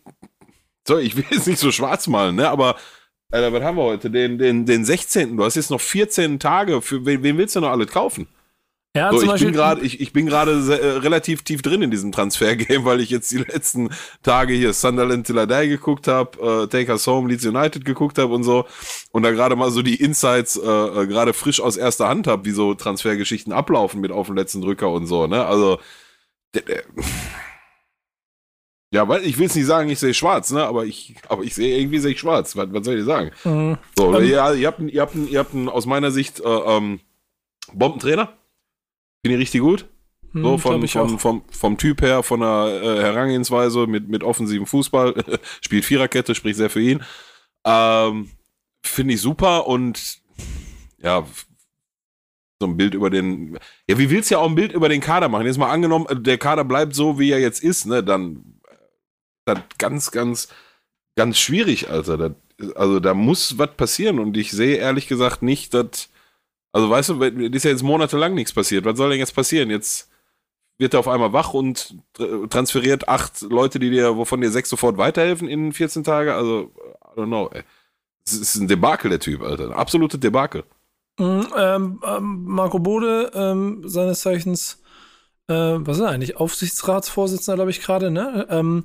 [0.86, 2.76] so, ich will jetzt nicht so schwarz malen, ne, aber
[3.32, 4.10] Alter, was haben wir heute?
[4.10, 5.38] Den, den, den 16.
[5.38, 6.82] Du hast jetzt noch 14 Tage.
[6.82, 8.28] Für wen, wen willst du noch alles kaufen?
[8.94, 12.12] Ja, so, ich, bin grad, ich, ich bin gerade äh, relativ tief drin in diesem
[12.12, 13.88] Transfer-Game, weil ich jetzt die letzten
[14.22, 18.18] Tage hier Sunderland Till I Die geguckt habe, äh, Take Us Home, Leeds United geguckt
[18.18, 18.66] habe und so
[19.12, 22.44] und da gerade mal so die Insights äh, äh gerade frisch aus erster Hand habe,
[22.44, 25.46] wie so Transfergeschichten ablaufen mit auf dem letzten Drücker und so, ne?
[25.46, 25.78] Also
[28.92, 30.64] Ja, weil ich will es nicht sagen, ich sehe schwarz, ne?
[30.64, 32.54] Aber ich, aber ich sehe irgendwie sehe ich schwarz.
[32.56, 33.30] Was, was soll ich sagen?
[33.42, 33.78] Mhm.
[33.96, 37.00] So, ähm, ja, ihr habt, ihr habt, ihr habt einen, aus meiner Sicht äh, ähm,
[37.72, 38.36] Bombentrainer.
[39.24, 39.86] Finde ich richtig gut.
[40.34, 44.66] So hm, von, von, vom, vom Typ her, von der äh, Herangehensweise mit, mit offensiven
[44.66, 45.14] Fußball,
[45.62, 47.02] spielt Viererkette, spricht sehr für ihn.
[47.66, 48.30] Ähm,
[48.84, 50.18] Finde ich super und
[50.98, 51.26] ja,
[52.60, 53.58] so ein Bild über den.
[53.88, 55.46] Ja, wie willst du ja auch ein Bild über den Kader machen?
[55.46, 58.02] Jetzt mal angenommen, der Kader bleibt so, wie er jetzt ist, ne?
[58.02, 58.51] Dann
[59.44, 60.48] das ganz, ganz,
[61.16, 62.16] ganz schwierig, Alter.
[62.16, 62.32] Das,
[62.76, 66.08] also da muss was passieren und ich sehe ehrlich gesagt nicht, dass.
[66.74, 68.86] Also weißt du, ist ja jetzt monatelang nichts passiert.
[68.86, 69.68] Was soll denn jetzt passieren?
[69.68, 70.08] Jetzt
[70.78, 71.94] wird er auf einmal wach und
[72.48, 76.34] transferiert acht Leute, die dir, wovon dir sechs sofort weiterhelfen in 14 Tage.
[76.34, 76.72] Also,
[77.14, 77.50] I don't know.
[78.24, 79.66] Das ist ein Debakel, der Typ, Alter.
[79.66, 80.64] Ein absolute Debakel.
[81.18, 84.81] Mhm, ähm, Marco Bode, ähm, seines Zeichens,
[85.48, 86.36] äh, was ist er eigentlich?
[86.36, 88.46] Aufsichtsratsvorsitzender, glaube ich, gerade, ne?
[88.50, 88.84] Ähm,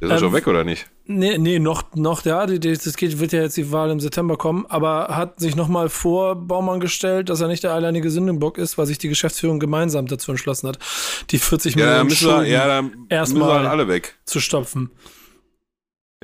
[0.00, 0.86] ist er schon ähm, weg, oder nicht?
[1.06, 4.00] Nee, nee, noch, noch, ja, die, die, das geht, wird ja jetzt die Wahl im
[4.00, 8.56] September kommen, aber hat sich nochmal vor Baumann gestellt, dass er nicht der alleinige Sündenbock
[8.56, 10.78] ist, weil sich die Geschäftsführung gemeinsam dazu entschlossen hat,
[11.30, 14.16] die 40 ja, Millionen Schulden ja, erstmal alle weg.
[14.24, 14.90] zu stopfen.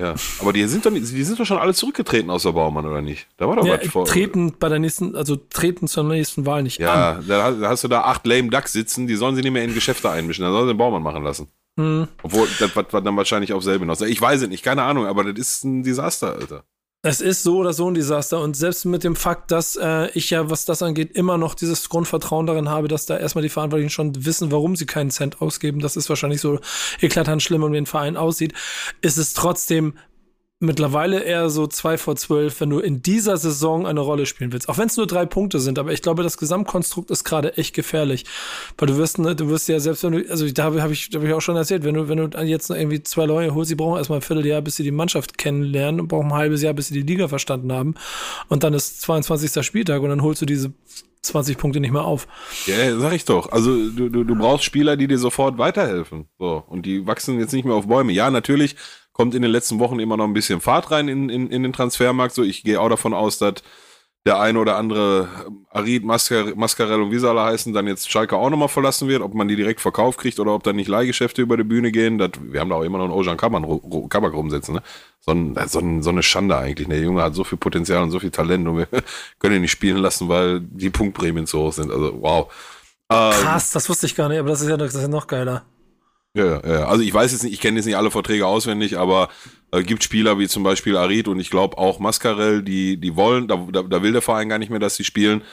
[0.01, 3.03] Ja, aber die sind, doch, die sind doch schon alle zurückgetreten aus der Baumann, oder
[3.03, 3.27] nicht?
[3.37, 4.05] Da war doch ja, was vor.
[4.05, 7.25] Treten bei der nächsten, also treten zur nächsten Wahl nicht ja, an.
[7.27, 9.75] Ja, da hast du da acht lame Ducks sitzen, die sollen sie nicht mehr in
[9.75, 11.49] Geschäfte einmischen, dann sollen sie den Baumann machen lassen.
[11.77, 12.07] Hm.
[12.23, 14.01] Obwohl, das war dann wahrscheinlich auf selbe hinaus.
[14.01, 16.63] Ich weiß es nicht, keine Ahnung, aber das ist ein Desaster, Alter.
[17.03, 20.29] Es ist so oder so ein Desaster und selbst mit dem Fakt, dass äh, ich
[20.29, 23.89] ja, was das angeht, immer noch dieses Grundvertrauen darin habe, dass da erstmal die Verantwortlichen
[23.89, 26.59] schon wissen, warum sie keinen Cent ausgeben, das ist wahrscheinlich so
[26.99, 28.53] eklatant schlimm, um den Verein aussieht,
[29.01, 29.95] ist es trotzdem
[30.61, 34.69] mittlerweile eher so zwei vor zwölf, wenn du in dieser Saison eine Rolle spielen willst.
[34.69, 37.73] Auch wenn es nur drei Punkte sind, aber ich glaube, das Gesamtkonstrukt ist gerade echt
[37.75, 38.25] gefährlich.
[38.77, 41.09] Weil du wirst, ne, du wirst ja selbst wenn du, also da habe hab ich,
[41.13, 43.75] hab ich auch schon erzählt, wenn du, wenn du jetzt irgendwie zwei Leute holst, sie
[43.75, 46.87] brauchen erstmal ein Vierteljahr, bis sie die Mannschaft kennenlernen und brauchen ein halbes Jahr, bis
[46.87, 47.95] sie die Liga verstanden haben.
[48.47, 49.65] Und dann ist 22.
[49.65, 50.73] Spieltag und dann holst du diese
[51.23, 52.27] 20 Punkte nicht mehr auf.
[52.65, 53.51] Ja, sag ich doch.
[53.51, 56.25] Also du, du, du brauchst Spieler, die dir sofort weiterhelfen.
[56.39, 56.63] So.
[56.67, 58.11] Und die wachsen jetzt nicht mehr auf Bäume.
[58.11, 58.75] Ja, natürlich
[59.13, 61.73] kommt in den letzten Wochen immer noch ein bisschen Fahrt rein in, in, in den
[61.73, 62.33] Transfermarkt.
[62.33, 63.55] So, ich gehe auch davon aus, dass
[64.25, 68.11] der eine oder andere ähm, Arid, Mascar, Mascarell und wie sie alle heißen, dann jetzt
[68.11, 70.87] Schalke auch nochmal verlassen wird, ob man die direkt verkauft kriegt oder ob dann nicht
[70.87, 72.19] Leihgeschäfte über die Bühne gehen.
[72.19, 74.75] Das, wir haben da auch immer noch einen Ojan Kabak rumsitzen.
[74.75, 74.83] Ne?
[75.19, 76.87] So, ein, so, ein, so eine Schande eigentlich.
[76.87, 78.87] Der Junge hat so viel Potenzial und so viel Talent und wir
[79.39, 81.91] können ihn nicht spielen lassen, weil die Punktprämien zu hoch sind.
[81.91, 82.53] Also wow.
[83.09, 85.25] Ähm, Krass, das wusste ich gar nicht, aber das ist ja, das ist ja noch
[85.25, 85.65] geiler.
[86.33, 89.27] Ja, ja, also ich weiß jetzt nicht, ich kenne jetzt nicht alle Verträge auswendig, aber
[89.71, 93.49] äh, gibt Spieler wie zum Beispiel Arid und ich glaube auch Mascarell, die, die wollen,
[93.49, 95.43] da, da, da will der Verein gar nicht mehr, dass sie spielen.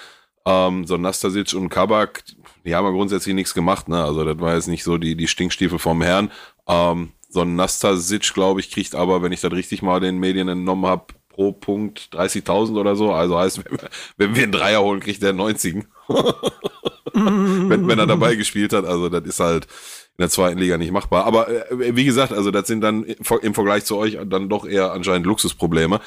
[0.47, 2.23] Ähm, so Nastasic und Kabak,
[2.65, 4.05] die haben ja grundsätzlich nichts gemacht, ne?
[4.05, 6.31] Also das war jetzt nicht so die, die Stinkstiefel vom Herrn.
[6.69, 10.49] Ähm, so ein Nastasic, glaube ich, kriegt aber, wenn ich das richtig mal den Medien
[10.49, 13.13] entnommen habe, pro Punkt 30.000 oder so.
[13.13, 13.79] Also heißt, wenn,
[14.17, 15.85] wenn wir einen Dreier holen, kriegt der 90.
[17.13, 18.85] wenn, wenn er dabei gespielt hat.
[18.85, 19.67] Also das ist halt,
[20.19, 21.25] in der zweiten Liga nicht machbar.
[21.25, 24.93] Aber äh, wie gesagt, also das sind dann im Vergleich zu euch dann doch eher
[24.93, 26.01] anscheinend Luxusprobleme.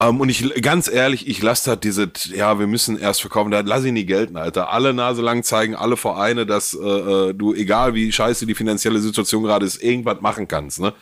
[0.00, 3.60] Ähm, und ich, ganz ehrlich, ich lasse halt diese, ja, wir müssen erst verkaufen, da
[3.60, 4.70] lass ich nie gelten, Alter.
[4.70, 9.00] Alle Nase lang zeigen alle Vereine, dass äh, äh, du, egal wie scheiße die finanzielle
[9.00, 10.92] Situation gerade ist, irgendwas machen kannst, ne?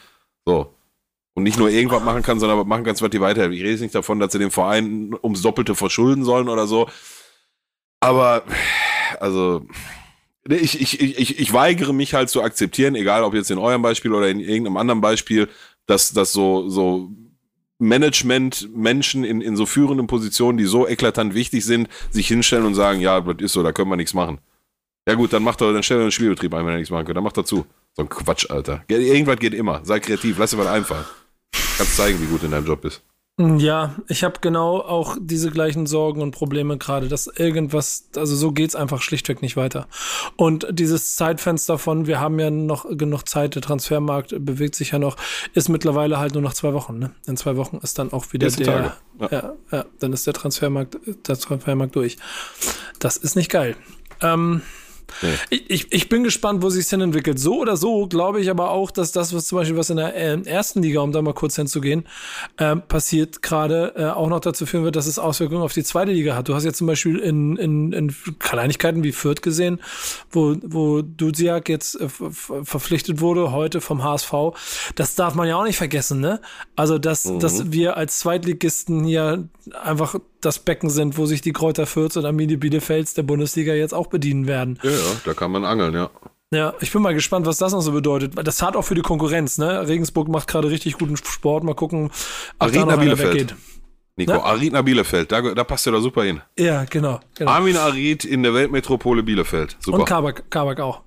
[0.47, 0.75] So.
[1.35, 3.57] Und nicht nur irgendwas machen kannst, sondern machen kannst, was die weiterhelfen.
[3.57, 6.89] Ich rede nicht davon, dass sie den Verein ums Doppelte verschulden sollen oder so.
[8.01, 8.45] Aber,
[9.21, 9.67] also,
[10.49, 14.13] ich, ich, ich, ich weigere mich halt zu akzeptieren, egal ob jetzt in eurem Beispiel
[14.13, 15.49] oder in irgendeinem anderen Beispiel,
[15.87, 17.11] dass, dass so, so
[17.79, 23.01] Management-Menschen in, in so führenden Positionen, die so eklatant wichtig sind, sich hinstellen und sagen,
[23.01, 24.39] ja, das ist so, da können wir nichts machen.
[25.09, 27.07] Ja gut, dann macht er, dann stellt er einen Spielbetrieb ein, wenn er nichts machen
[27.07, 27.15] kann.
[27.15, 27.67] Dann macht er zu.
[27.95, 28.85] So ein Quatsch, Alter.
[28.87, 29.85] Irgendwas geht immer.
[29.85, 31.05] Sei kreativ, lass dir was einfallen.
[31.79, 33.03] Kannst zeigen, wie gut in deinem Job bist.
[33.39, 38.53] Ja, ich habe genau auch diese gleichen Sorgen und Probleme gerade, dass irgendwas, also so
[38.53, 39.87] geht's einfach schlichtweg nicht weiter.
[40.37, 44.99] Und dieses Zeitfenster von, wir haben ja noch genug Zeit, der Transfermarkt bewegt sich ja
[44.99, 45.17] noch,
[45.55, 46.99] ist mittlerweile halt nur noch zwei Wochen.
[46.99, 47.13] Ne?
[47.27, 49.29] In zwei Wochen ist dann auch wieder der, ja.
[49.31, 49.53] ja.
[49.73, 52.19] Ja, dann ist der Transfermarkt, der Transfermarkt durch.
[52.99, 53.75] Das ist nicht geil.
[54.21, 54.61] Ähm,
[55.23, 55.61] Nee.
[55.69, 57.39] Ich, ich bin gespannt, wo sich hin entwickelt.
[57.39, 60.15] So oder so glaube ich aber auch, dass das, was zum Beispiel was in der
[60.15, 62.07] äh, ersten Liga, um da mal kurz hinzugehen,
[62.57, 66.13] äh, passiert gerade, äh, auch noch dazu führen wird, dass es Auswirkungen auf die zweite
[66.13, 66.49] Liga hat.
[66.49, 69.81] Du hast jetzt zum Beispiel in, in, in Kleinigkeiten wie Fürth gesehen,
[70.31, 74.33] wo, wo Duziak jetzt äh, verpflichtet wurde, heute vom HSV.
[74.95, 76.41] Das darf man ja auch nicht vergessen, ne?
[76.77, 77.41] Also, dass, mhm.
[77.41, 79.49] dass wir als Zweitligisten hier
[79.83, 83.95] einfach das Becken sind, wo sich die Kräuter Fürth und Arminia Bielefelds der Bundesliga jetzt
[83.95, 84.79] auch bedienen werden.
[84.83, 86.11] Ja, ja, da kann man angeln, ja.
[86.53, 88.33] Ja, ich bin mal gespannt, was das noch so bedeutet.
[88.45, 89.87] Das hat auch für die Konkurrenz, ne?
[89.87, 91.63] Regensburg macht gerade richtig guten Sport.
[91.63, 92.13] Mal gucken, ob
[92.59, 93.35] Arena da noch Bielefeld.
[93.35, 93.55] weggeht.
[94.17, 94.43] Nico, ne?
[94.45, 96.41] Arina Bielefeld, da, da passt ja da super hin.
[96.59, 97.21] Ja, genau.
[97.37, 97.51] genau.
[97.53, 99.77] Armin Arid in der Weltmetropole Bielefeld.
[99.79, 100.01] Super.
[100.01, 101.03] Und Kabak, Kabak auch.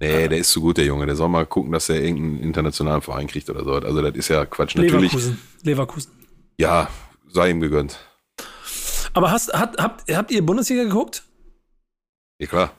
[0.00, 1.06] Nee, der ist zu gut, der Junge.
[1.06, 3.72] Der soll mal gucken, dass er irgendeinen internationalen Verein kriegt oder so.
[3.74, 4.74] Also das ist ja Quatsch.
[4.74, 5.12] Natürlich.
[5.12, 5.38] Leverkusen.
[5.62, 6.12] Leverkusen.
[6.58, 6.88] Ja,
[7.28, 8.00] sei ihm gegönnt.
[9.14, 11.24] Aber hast, hat, habt, habt ihr Bundesliga geguckt?
[12.38, 12.72] Ja, klar.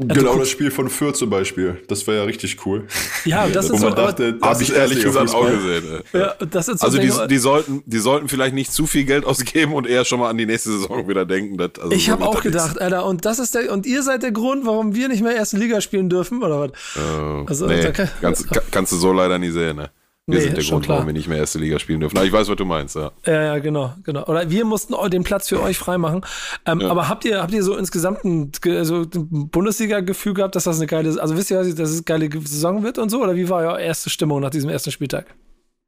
[0.00, 1.82] Genau das Spiel von Fürth zum Beispiel.
[1.88, 2.86] Das war ja richtig cool.
[3.24, 6.02] Ja, das ist Wo man so, dachte, habe ich ehrlich gesagt auch gesehen.
[6.12, 9.24] Ja, das ist so also die, die, sollten, die sollten vielleicht nicht zu viel Geld
[9.24, 11.58] ausgeben und eher schon mal an die nächste Saison wieder denken.
[11.58, 12.80] Dass, also ich so habe auch gedacht, ist.
[12.80, 15.56] Alter, und das ist der und ihr seid der Grund, warum wir nicht mehr erste
[15.56, 16.70] Liga spielen dürfen oder was?
[16.96, 19.78] Äh, also, nee, kann, kannst, kannst du so leider nie sehen.
[19.78, 19.90] Ne?
[20.28, 20.98] Wir nee, sind der Grund, klar.
[20.98, 22.14] warum wir nicht mehr erste Liga spielen dürfen.
[22.14, 23.12] Aber ich weiß, was du meinst, ja.
[23.24, 24.26] Ja, ja, genau, genau.
[24.26, 26.20] Oder wir mussten den Platz für euch freimachen.
[26.66, 26.90] Ähm, ja.
[26.90, 30.86] Aber habt ihr, habt ihr so insgesamt ein, so ein Bundesliga-Gefühl gehabt, dass das eine
[30.86, 33.22] geile, also wisst ihr, dass es eine geile Saison wird und so?
[33.22, 35.34] Oder wie war eure erste Stimmung nach diesem ersten Spieltag?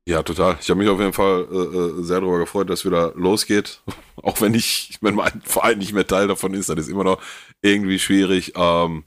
[0.09, 0.57] Ja, total.
[0.59, 3.83] Ich habe mich auf jeden Fall äh, äh sehr darüber gefreut, dass wieder losgeht.
[4.23, 7.21] Auch wenn ich, wenn mein Verein nicht mehr Teil davon ist, dann ist immer noch
[7.61, 8.55] irgendwie schwierig.
[8.57, 9.05] Ähm,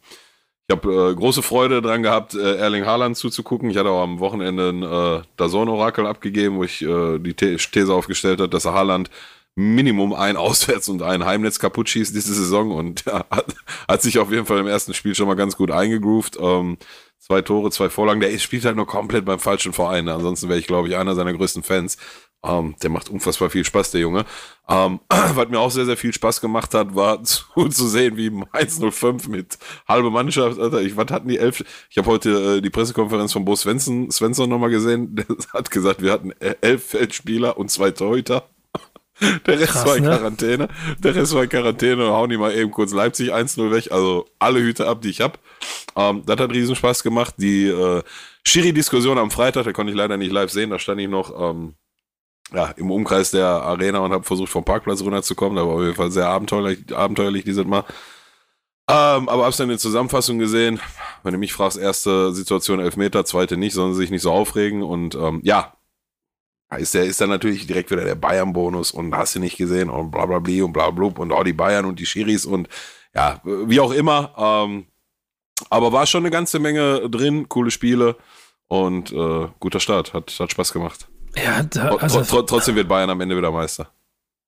[0.67, 3.69] ich habe äh, große Freude dran gehabt, äh, Erling Haaland zuzugucken.
[3.69, 8.39] Ich hatte auch am Wochenende ein äh, Dazon-Orakel abgegeben, wo ich äh, die These aufgestellt
[8.39, 9.09] habe, dass Haaland
[9.55, 13.55] Minimum ein Auswärts- und ein Heimnetz kaputt schießt diese Saison und ja, hat,
[13.87, 16.37] hat, sich auf jeden Fall im ersten Spiel schon mal ganz gut eingegroovt.
[16.39, 16.77] Ähm,
[17.19, 18.21] zwei Tore, zwei Vorlagen.
[18.21, 20.07] Der spielt halt nur komplett beim falschen Verein.
[20.07, 21.97] Ansonsten wäre ich, glaube ich, einer seiner größten Fans.
[22.45, 24.25] Ähm, der macht unfassbar viel Spaß, der Junge.
[24.67, 28.29] Ähm, was mir auch sehr, sehr viel Spaß gemacht hat, war zu, zu sehen, wie
[28.29, 31.63] Mainz 05 mit halbe Mannschaft, Alter, ich, was hatten die elf?
[31.89, 35.15] Ich habe heute äh, die Pressekonferenz von Bo Svensson, Svensson nochmal gesehen.
[35.23, 38.49] Der hat gesagt, wir hatten elf Feldspieler und zwei Torhüter.
[39.45, 40.09] Der Rest Krass, war in ne?
[40.09, 40.67] Quarantäne.
[40.99, 43.91] Der Rest war in Quarantäne und hauen die mal eben kurz Leipzig 1-0 weg.
[43.91, 45.39] Also alle Hüte ab, die ich hab.
[45.95, 47.35] Ähm, das hat riesen Spaß gemacht.
[47.37, 48.01] Die äh,
[48.43, 50.71] Schiri-Diskussion am Freitag, da konnte ich leider nicht live sehen.
[50.71, 51.75] Da stand ich noch ähm,
[52.51, 55.55] ja, im Umkreis der Arena und habe versucht, vom Parkplatz runterzukommen.
[55.55, 57.85] Da war auf jeden Fall sehr abenteuerlich, abenteuerlich dieses Mal.
[58.89, 60.79] Ähm, aber hab's dann in der Zusammenfassung gesehen.
[61.23, 64.83] Wenn du mich fragst, erste Situation Elfmeter, zweite nicht, sondern sich nicht so aufregen.
[64.83, 65.73] Und ähm, ja,
[66.77, 70.11] ist, der, ist dann natürlich direkt wieder der Bayern-Bonus und hast du nicht gesehen und
[70.11, 72.67] bla bla bla und bla bla und auch die Bayern und die Schiris und
[73.15, 74.33] ja, wie auch immer.
[74.37, 74.87] Ähm,
[75.69, 78.17] aber war schon eine ganze Menge drin, coole Spiele
[78.67, 81.07] und äh, guter Start, hat, hat Spaß gemacht.
[81.35, 83.89] Ja, da, also, tr tr trotzdem wird Bayern am Ende wieder Meister.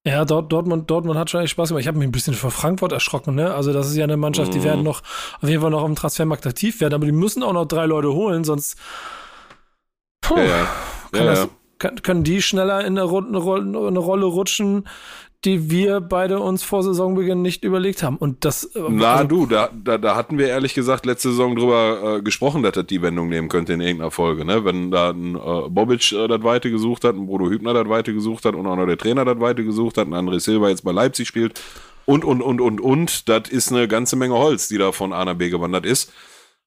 [0.06, 1.82] Ja, dort, Dortmund, Dortmund hat schon echt Spaß gemacht.
[1.82, 3.56] Ich habe mich ein bisschen vor Frankfurt erschrocken, ne?
[3.56, 4.64] Also, das ist ja eine Mannschaft, die mm.
[4.64, 5.02] werden noch
[5.42, 8.14] auf jeden Fall noch im Transfermarkt aktiv werden, aber die müssen auch noch drei Leute
[8.14, 8.78] holen, sonst
[10.22, 10.68] puh, ja, ja.
[11.14, 11.48] Ja, das,
[11.80, 14.88] kann, können die schneller in eine, eine, eine Rolle rutschen,
[15.46, 18.18] die wir beide uns vor Saisonbeginn nicht überlegt haben.
[18.18, 18.64] Und das.
[18.76, 22.22] Äh, Na also, du, da, da, da hatten wir ehrlich gesagt letzte Saison drüber äh,
[22.22, 24.44] gesprochen, dass das die Wendung nehmen könnte in irgendeiner Folge.
[24.44, 24.66] Ne?
[24.66, 28.14] Wenn da ein äh, Bobic äh, das Weite gesucht hat, ein Bodo Hübner das Weite
[28.14, 30.84] gesucht hat und auch noch der Trainer das Weite gesucht hat, ein André Silva jetzt
[30.84, 31.62] bei Leipzig spielt
[32.06, 35.26] und, und, und, und, und, das ist eine ganze Menge Holz, die da von A
[35.26, 36.12] nach B gewandert ist.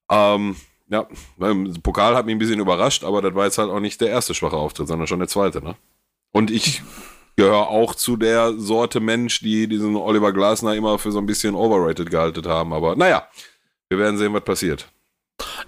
[0.09, 0.55] Ähm,
[0.89, 4.01] ja, beim Pokal hat mich ein bisschen überrascht, aber das war jetzt halt auch nicht
[4.01, 5.75] der erste schwache Auftritt, sondern schon der zweite, ne?
[6.31, 6.83] Und ich
[7.39, 11.55] gehöre auch zu der Sorte Mensch, die diesen Oliver Glasner immer für so ein bisschen
[11.55, 12.73] overrated gehalten haben.
[12.73, 13.27] Aber naja,
[13.87, 14.89] wir werden sehen, was passiert.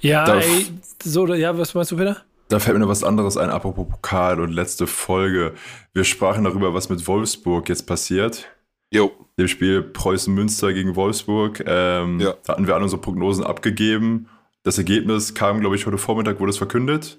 [0.02, 0.66] Ja, da, ey,
[1.02, 2.18] so, ja, was meinst du, Peter?
[2.50, 5.54] Da fällt mir noch was anderes ein, apropos Pokal und letzte Folge.
[5.94, 8.50] Wir sprachen darüber, was mit Wolfsburg jetzt passiert.
[8.94, 9.14] Jo.
[9.40, 11.64] Dem Spiel Preußen-Münster gegen Wolfsburg.
[11.66, 12.34] Ähm, ja.
[12.44, 14.28] Da hatten wir alle unsere Prognosen abgegeben.
[14.64, 17.18] Das Ergebnis kam, glaube ich, heute Vormittag, wurde es verkündet.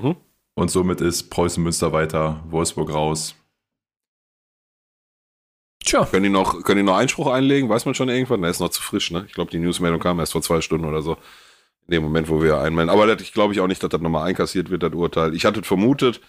[0.00, 0.14] Mhm.
[0.54, 3.34] Und somit ist Preußen Münster weiter, Wolfsburg raus.
[5.88, 6.04] Tja.
[6.04, 7.70] Können die, noch, können die noch Einspruch einlegen?
[7.70, 8.42] Weiß man schon irgendwann?
[8.42, 9.24] Der ist noch zu frisch, ne?
[9.26, 11.12] Ich glaube, die Newsmeldung kam erst vor zwei Stunden oder so.
[11.86, 12.90] In dem Moment, wo wir einmelden.
[12.90, 15.34] Aber das, ich glaube ich auch nicht, dass das nochmal einkassiert wird, das Urteil.
[15.34, 16.20] Ich hatte vermutet,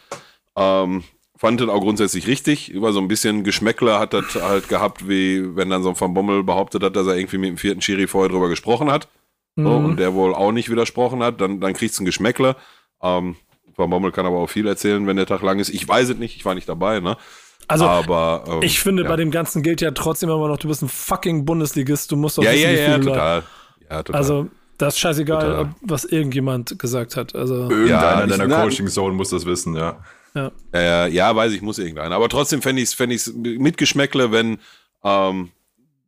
[0.56, 1.04] ähm,
[1.36, 2.70] fand das auch grundsätzlich richtig.
[2.70, 6.14] Über so ein bisschen Geschmäckler hat das halt gehabt, wie wenn dann so ein Van
[6.14, 9.10] Bommel behauptet hat, dass er irgendwie mit dem vierten Schiri vorher drüber gesprochen hat
[9.58, 9.64] mhm.
[9.66, 12.56] so, und der wohl auch nicht widersprochen hat, dann, dann kriegst du ein Geschmäckle.
[13.02, 13.36] Ähm,
[13.76, 15.70] Van Bommel kann aber auch viel erzählen, wenn der Tag lang ist.
[15.70, 17.18] Ich weiß es nicht, ich war nicht dabei, ne?
[17.70, 19.10] Also, aber, ähm, ich finde, ja.
[19.10, 22.40] bei dem Ganzen gilt ja trotzdem immer noch, du bist ein fucking Bundesligist, du musst
[22.40, 23.44] doch ja, wissen, ja, wie ja, total.
[23.90, 24.20] ja, total.
[24.20, 24.48] Also,
[24.80, 25.76] das ist scheißegal, total.
[25.82, 27.36] was irgendjemand gesagt hat.
[27.36, 30.00] Also, Irgendeiner ja, deiner Coaching-Zone muss das wissen, ja.
[30.34, 30.52] Ja.
[30.74, 32.16] Äh, ja, weiß ich, muss irgendeiner.
[32.16, 34.58] Aber trotzdem fände ich es fänd mit Geschmäckle, wenn
[35.04, 35.52] ähm,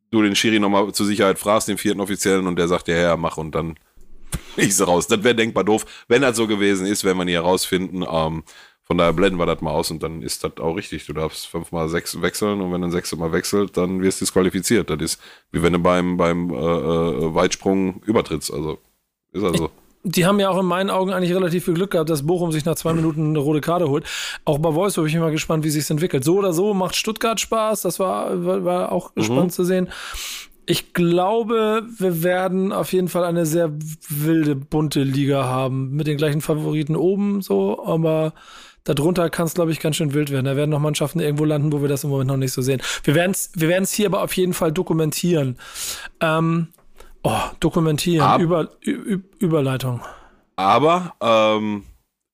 [0.10, 3.18] du den Schiri nochmal zur Sicherheit fragst, den vierten Offiziellen, und der sagt, ja, ja,
[3.18, 3.76] mach und dann
[4.58, 5.08] ich so raus.
[5.08, 5.86] Das wäre denkbar doof.
[6.08, 8.04] Wenn das so gewesen ist, werden wir nie herausfinden.
[8.10, 8.44] Ähm,
[8.92, 11.06] von daher blenden wir das mal aus und dann ist das auch richtig.
[11.06, 14.26] Du darfst fünfmal sechs wechseln und wenn du ein sechstes Mal wechselt, dann wirst du
[14.26, 14.90] disqualifiziert.
[14.90, 15.22] Das ist
[15.54, 18.54] wie wenn du beim, beim äh, äh, Weitsprung übertrittst.
[18.54, 18.80] Also
[19.32, 19.70] Ist also.
[20.04, 22.66] Die haben ja auch in meinen Augen eigentlich relativ viel Glück gehabt, dass Bochum sich
[22.66, 24.04] nach zwei Minuten eine rote Karte holt.
[24.44, 26.26] Auch bei Wolfsburg bin ich immer gespannt, wie sich entwickelt.
[26.26, 27.84] So oder so macht Stuttgart Spaß.
[27.84, 29.24] Das war, war, war auch mhm.
[29.24, 29.88] spannend zu sehen.
[30.66, 33.72] Ich glaube, wir werden auf jeden Fall eine sehr
[34.10, 35.92] wilde, bunte Liga haben.
[35.92, 38.34] Mit den gleichen Favoriten oben, so, aber
[38.84, 40.46] darunter kann es, glaube ich, ganz schön wild werden.
[40.46, 42.82] Da werden noch Mannschaften irgendwo landen, wo wir das im Moment noch nicht so sehen.
[43.04, 45.58] Wir werden es wir werden's hier aber auf jeden Fall dokumentieren.
[46.20, 46.68] Ähm,
[47.24, 48.70] Oh, dokumentieren, Ab, Über,
[49.40, 50.02] Überleitung.
[50.56, 51.84] Aber, ähm,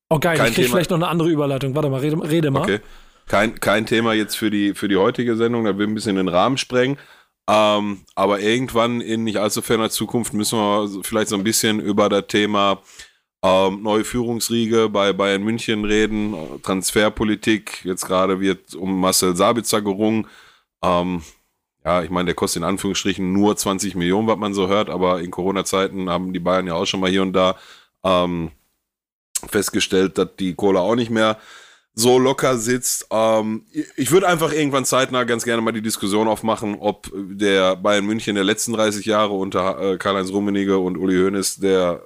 [0.09, 1.75] Oh geil, ich krieg vielleicht noch eine andere Überleitung.
[1.75, 2.61] Warte mal, rede, rede mal.
[2.61, 2.79] Okay.
[3.27, 6.29] Kein, kein Thema jetzt für die, für die heutige Sendung, da will ein bisschen den
[6.29, 6.97] Rahmen sprengen.
[7.49, 12.07] Ähm, aber irgendwann in nicht allzu ferner Zukunft müssen wir vielleicht so ein bisschen über
[12.07, 12.81] das Thema
[13.43, 17.85] ähm, neue Führungsriege bei Bayern München reden, Transferpolitik.
[17.85, 20.27] Jetzt gerade wird um Marcel Sabitzer gerungen.
[20.83, 21.21] Ähm,
[21.85, 25.21] ja, ich meine, der kostet in Anführungsstrichen nur 20 Millionen, was man so hört, aber
[25.21, 27.55] in Corona-Zeiten haben die Bayern ja auch schon mal hier und da
[28.03, 28.51] ähm,
[29.49, 31.37] festgestellt, dass die Kohle auch nicht mehr
[31.93, 33.07] so locker sitzt.
[33.11, 38.05] Ähm, ich würde einfach irgendwann zeitnah ganz gerne mal die Diskussion aufmachen, ob der Bayern
[38.05, 42.03] München der letzten 30 Jahre unter äh, Karl-Heinz Rummenigge und Uli Hoeneß der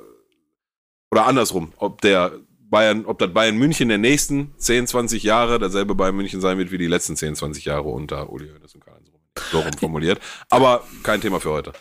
[1.12, 2.32] oder andersrum, ob der
[2.70, 6.72] Bayern, ob das Bayern München der nächsten 10, 20 Jahre dasselbe Bayern München sein wird
[6.72, 9.12] wie die letzten 10, 20 Jahre unter Uli Hoeneß und Karl-Heinz
[9.52, 10.20] so rum formuliert.
[10.50, 11.74] Aber kein Thema für heute.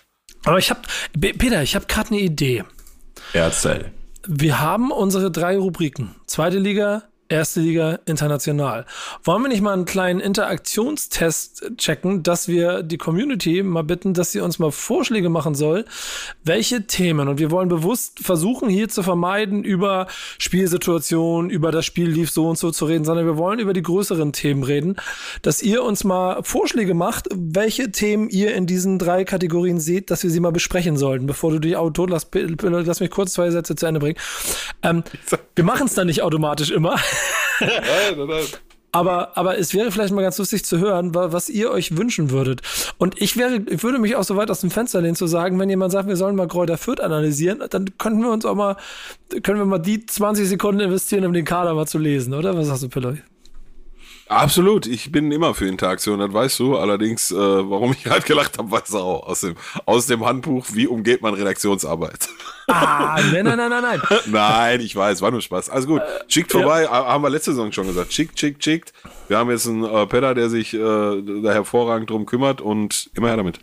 [0.45, 0.81] Aber ich habe,
[1.19, 2.65] Peter, ich habe gerade eine Idee.
[3.33, 3.93] Erzähl.
[4.27, 6.15] Wir haben unsere drei Rubriken.
[6.27, 8.87] Zweite Liga, Erste Liga international.
[9.23, 14.33] Wollen wir nicht mal einen kleinen Interaktionstest checken, dass wir die Community mal bitten, dass
[14.33, 15.85] sie uns mal Vorschläge machen soll,
[16.43, 22.11] welche Themen, und wir wollen bewusst versuchen hier zu vermeiden, über Spielsituationen, über das Spiel
[22.11, 24.97] lief so und so zu reden, sondern wir wollen über die größeren Themen reden,
[25.43, 30.25] dass ihr uns mal Vorschläge macht, welche Themen ihr in diesen drei Kategorien seht, dass
[30.25, 33.77] wir sie mal besprechen sollten, bevor du die Auto, lass, lass mich kurz zwei Sätze
[33.77, 34.19] zu Ende bringen.
[34.83, 35.05] Ähm,
[35.55, 36.99] wir machen es dann nicht automatisch immer.
[38.93, 42.63] Aber, aber es wäre vielleicht mal ganz lustig zu hören, was ihr euch wünschen würdet.
[42.99, 45.59] Und ich wäre, ich würde mich auch so weit aus dem Fenster lehnen zu sagen,
[45.61, 48.77] wenn jemand sagt, wir sollen mal Kräuter Fürth analysieren, dann könnten wir uns auch mal,
[49.43, 52.57] können wir mal die 20 Sekunden investieren, um den Kader mal zu lesen, oder?
[52.57, 53.19] Was sagst du, Pilloy?
[54.31, 56.77] Absolut, ich bin immer für Interaktion, das weißt du.
[56.77, 59.27] Allerdings, äh, warum ich gerade gelacht habe, weißt du auch.
[59.27, 62.29] Aus dem, aus dem Handbuch, wie umgeht man Redaktionsarbeit?
[62.69, 64.01] Ah, nein, nein, nein, nein, nein.
[64.27, 65.71] nein, ich weiß, war nur Spaß.
[65.71, 66.01] Alles gut.
[66.29, 66.91] Schickt vorbei, ja.
[66.91, 68.13] haben wir letzte Saison schon gesagt.
[68.13, 68.93] Schickt, schickt, schickt.
[69.27, 73.27] Wir haben jetzt einen äh, Pedder, der sich äh, da hervorragend drum kümmert und immer
[73.27, 73.59] her damit.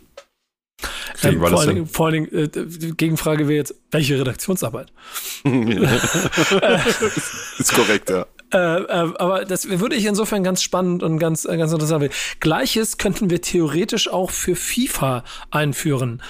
[1.22, 4.92] Ähm, vor, allen Dingen, vor allen Dingen, äh, die Gegenfrage wäre jetzt, welche Redaktionsarbeit?
[7.58, 8.26] ist korrekt, ja.
[8.52, 12.16] Äh, äh, aber das würde ich insofern ganz spannend und ganz, äh, ganz interessant finden.
[12.40, 16.22] Gleiches könnten wir theoretisch auch für FIFA einführen.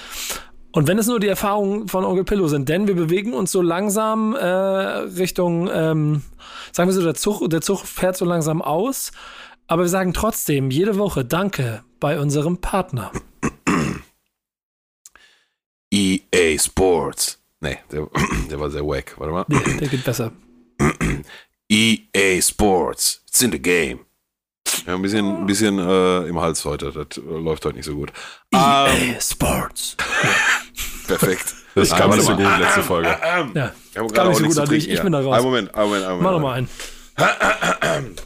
[0.73, 3.63] Und wenn es nur die Erfahrungen von Onkel Pillow sind, denn wir bewegen uns so
[3.63, 6.23] langsam äh, Richtung, ähm,
[6.73, 9.13] sagen wir so, der Zug, der Zug fährt so langsam aus.
[9.67, 13.13] Aber wir sagen trotzdem jede Woche Danke bei unserem Partner.
[15.91, 17.43] EA Sports.
[17.61, 18.09] Nee, der,
[18.51, 19.15] der war sehr wack.
[19.19, 19.45] Warte mal.
[19.49, 20.33] Der, der geht besser.
[21.71, 23.23] EA Sports.
[23.29, 24.01] It's in the game.
[24.87, 26.93] Ja, ein bisschen, ein bisschen äh, im Hals heute.
[26.93, 28.13] Das äh, läuft heute nicht so gut.
[28.53, 29.97] EA um, ähm, Sports.
[31.07, 31.55] Perfekt.
[31.75, 33.09] Das kam nicht so gut, letzte Folge.
[33.09, 33.47] Ja,
[34.13, 34.59] gar nicht so gut.
[34.59, 35.37] Also ich, ich bin da raus.
[35.37, 36.23] Ein Moment, ein Moment, ein Moment.
[36.23, 38.17] Mach nochmal einen.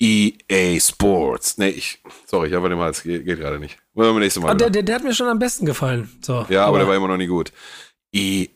[0.00, 1.58] EA Sports.
[1.58, 3.78] Nee, ich, sorry, ich habe den mal, es geht, geht gerade nicht.
[3.94, 4.50] Wollen wir nächstes Mal.
[4.50, 6.10] Ah, der, der, der, hat mir schon am besten gefallen.
[6.20, 7.52] So, ja, aber, aber der war immer noch nie gut.
[8.12, 8.48] E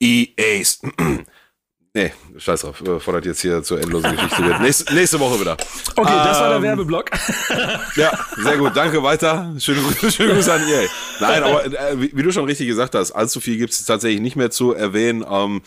[0.00, 0.62] EA
[1.96, 4.60] Nee, scheiß drauf, fordert jetzt hier zur endlosen Geschichte wird.
[4.60, 5.56] Nächste, nächste Woche wieder.
[5.94, 7.08] Okay, ähm, das war der ähm, Werbeblock.
[7.96, 9.54] ja, sehr gut, danke, weiter.
[9.60, 9.80] Schöne,
[10.10, 10.88] schöne Grüße an EA.
[11.20, 14.20] Nein, aber äh, wie, wie, du schon richtig gesagt hast, allzu viel gibt es tatsächlich
[14.20, 15.24] nicht mehr zu erwähnen.
[15.30, 15.62] Ähm,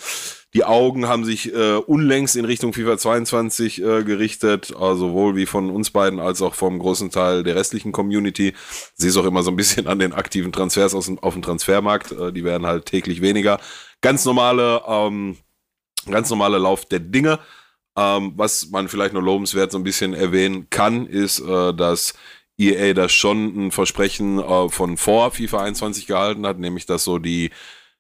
[0.54, 5.46] die Augen haben sich äh, unlängst in Richtung FIFA 22 äh, gerichtet, also sowohl wie
[5.46, 8.54] von uns beiden als auch vom großen Teil der restlichen Community.
[8.96, 11.42] Sie ist auch immer so ein bisschen an den aktiven Transfers aus dem, auf dem
[11.42, 12.12] Transfermarkt.
[12.12, 13.62] Äh, die werden halt täglich weniger.
[14.02, 15.38] Ganz normale ähm,
[16.12, 17.40] ganz normale Lauf der Dinge.
[17.98, 22.14] Ähm, was man vielleicht nur lobenswert so ein bisschen erwähnen kann, ist, äh, dass
[22.58, 27.18] EA da schon ein Versprechen äh, von vor FIFA 21 gehalten hat, nämlich dass so
[27.18, 27.52] die,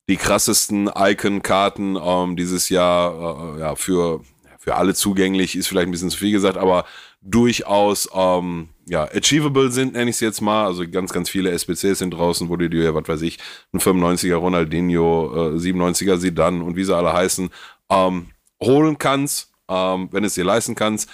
[0.09, 4.21] die krassesten Icon-Karten ähm, dieses Jahr äh, ja, für,
[4.59, 6.85] für alle zugänglich, ist vielleicht ein bisschen zu viel gesagt, aber
[7.21, 10.65] durchaus ähm, ja, achievable sind, nenne ich es jetzt mal.
[10.65, 13.37] Also ganz, ganz viele SBCs sind draußen, wo du dir, was weiß ich,
[13.73, 17.49] ein 95er Ronaldinho, äh, 97er Sidan und wie sie alle heißen,
[17.89, 18.27] ähm,
[18.61, 21.09] holen kannst, ähm, wenn es dir leisten kannst.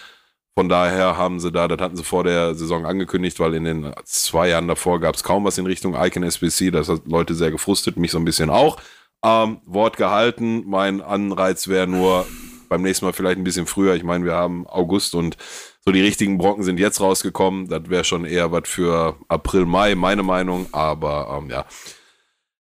[0.56, 3.92] Von daher haben sie da, das hatten sie vor der Saison angekündigt, weil in den
[4.06, 6.72] zwei Jahren davor gab es kaum was in Richtung Icon SBC.
[6.72, 8.78] Das hat Leute sehr gefrustet, mich so ein bisschen auch.
[9.26, 10.64] Ähm, Wort gehalten.
[10.68, 12.28] Mein Anreiz wäre nur
[12.70, 13.96] beim nächsten Mal vielleicht ein bisschen früher.
[13.96, 15.38] Ich meine, wir haben August und
[15.86, 17.68] so die richtigen Brocken sind jetzt rausgekommen.
[17.68, 20.68] Das wäre schon eher was für April, Mai, meine Meinung.
[20.72, 21.66] Aber ähm, ja,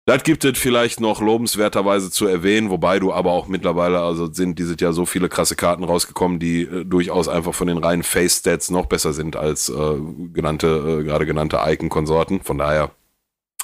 [0.05, 4.59] das gibt es vielleicht noch lobenswerterweise zu erwähnen, wobei du aber auch mittlerweile, also sind
[4.59, 8.71] dieses Jahr so viele krasse Karten rausgekommen, die äh, durchaus einfach von den reinen Face-Stats
[8.71, 9.97] noch besser sind als äh,
[10.33, 12.43] genannte, äh, gerade genannte Icon-Konsorten.
[12.43, 12.91] Von daher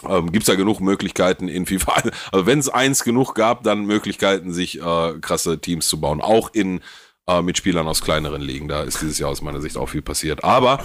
[0.08, 2.02] ähm, gibt es da genug Möglichkeiten in FIFA.
[2.32, 6.20] Also wenn es eins genug gab, dann Möglichkeiten, sich äh, krasse Teams zu bauen.
[6.20, 6.80] Auch in
[7.26, 8.68] äh, mit Spielern aus kleineren Ligen.
[8.68, 10.44] Da ist dieses Jahr aus meiner Sicht auch viel passiert.
[10.44, 10.82] Aber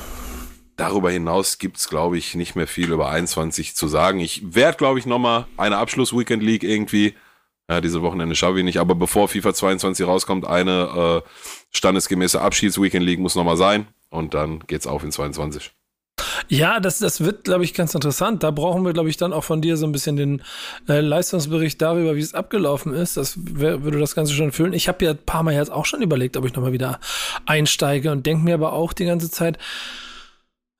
[0.83, 4.19] Darüber hinaus gibt's glaube ich, nicht mehr viel über 21 zu sagen.
[4.19, 7.13] Ich werde, glaube ich, nochmal eine Abschluss-Weekend League irgendwie.
[7.69, 11.29] Ja, diese Wochenende schaffe ich nicht, aber bevor FIFA 22 rauskommt, eine äh,
[11.71, 13.87] standesgemäße Abschieds-Weekend League muss nochmal sein.
[14.09, 15.71] Und dann geht's auf in 22.
[16.49, 18.43] Ja, das, das wird, glaube ich, ganz interessant.
[18.43, 20.41] Da brauchen wir, glaube ich, dann auch von dir so ein bisschen den
[20.89, 23.15] äh, Leistungsbericht darüber, wie es abgelaufen ist.
[23.15, 24.73] Das wär, würde das Ganze schon füllen.
[24.73, 26.99] Ich habe ja ein paar Mal jetzt auch schon überlegt, ob ich nochmal wieder
[27.45, 29.57] einsteige und denke mir aber auch die ganze Zeit,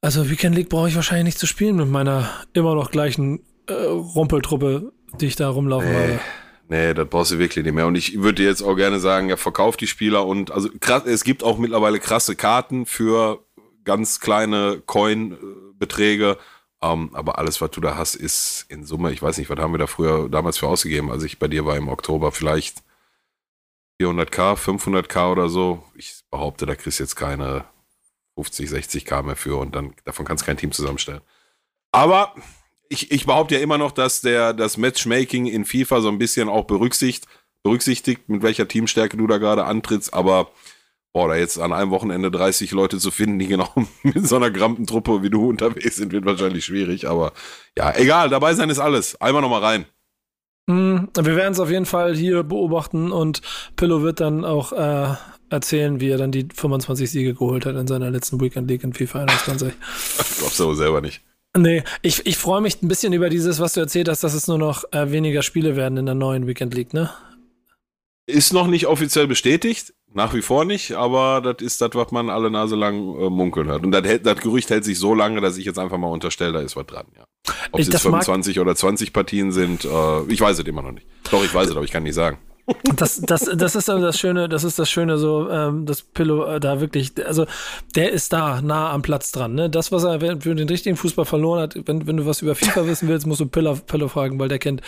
[0.04, 3.74] also Weekend League brauche ich wahrscheinlich nicht zu spielen mit meiner immer noch gleichen äh,
[3.74, 5.96] Rumpeltruppe, die ich da rumlaufen nee.
[5.96, 6.20] habe.
[6.68, 7.88] Nee, das brauchst du wirklich nicht mehr.
[7.88, 11.24] Und ich würde jetzt auch gerne sagen, ja, verkauf die Spieler und also krass, es
[11.24, 13.40] gibt auch mittlerweile krasse Karten für
[13.86, 16.38] ganz kleine Coin-Beträge.
[16.82, 19.58] Um, ähm, aber alles, was du da hast, ist in Summe, ich weiß nicht, was
[19.58, 22.84] haben wir da früher damals für ausgegeben, als ich bei dir war im Oktober, vielleicht
[24.02, 25.82] 400k, 500k oder so.
[25.96, 27.64] Ich behaupte, da kriegst du jetzt keine
[28.36, 31.22] 50, 60 K mehr für und dann davon kannst du kein Team zusammenstellen.
[31.92, 32.34] Aber
[32.90, 36.50] ich, ich behaupte ja immer noch, dass der, das Matchmaking in FIFA so ein bisschen
[36.50, 37.28] auch berücksichtigt,
[37.64, 40.52] berücksichtigt, mit welcher Teamstärke du da gerade antrittst, aber
[41.14, 43.70] boah, da jetzt an einem Wochenende 30 Leute zu finden, die genau
[44.04, 47.34] mit so einer Grampentruppe wie du unterwegs sind, wird wahrscheinlich schwierig, aber
[47.78, 49.20] ja, egal, dabei sein ist alles.
[49.22, 49.86] Einmal nochmal rein.
[50.70, 53.42] Hm, wir werden es auf jeden Fall hier beobachten und
[53.76, 55.16] Pillow wird dann auch äh,
[55.54, 58.94] erzählen, wie er dann die 25 Siege geholt hat in seiner letzten Weekend League in
[58.94, 59.74] FIFA 21.
[60.40, 61.22] Glaubst du aber selber nicht.
[61.56, 64.48] Nee, ich, ich freue mich ein bisschen über dieses, was du erzählt hast, dass es
[64.48, 67.12] nur noch äh, weniger Spiele werden in der neuen Weekend League, ne?
[68.26, 72.30] Ist noch nicht offiziell bestätigt, nach wie vor nicht, aber das ist das, was man
[72.30, 73.84] alle Nase lang äh, munkeln hört.
[73.84, 76.60] Und das, das, Gerücht hält sich so lange, dass ich jetzt einfach mal unterstelle, da
[76.62, 77.26] ist was dran, ja.
[77.72, 81.06] Ob es jetzt 25 oder 20 Partien sind, äh, ich weiß es immer noch nicht.
[81.30, 82.38] Doch, ich weiß es, aber ich kann nicht sagen.
[82.96, 86.60] Das, das, das ist das Schöne, das ist das Schöne, so, ähm, das Pillow äh,
[86.62, 87.46] da wirklich, also
[87.96, 89.54] der ist da, nah am Platz dran.
[89.54, 89.70] Ne?
[89.70, 92.88] Das, was er für den richtigen Fußball verloren hat, wenn, wenn du was über FIFA
[92.88, 94.82] wissen willst, musst du Pillow, Pillow fragen, weil der kennt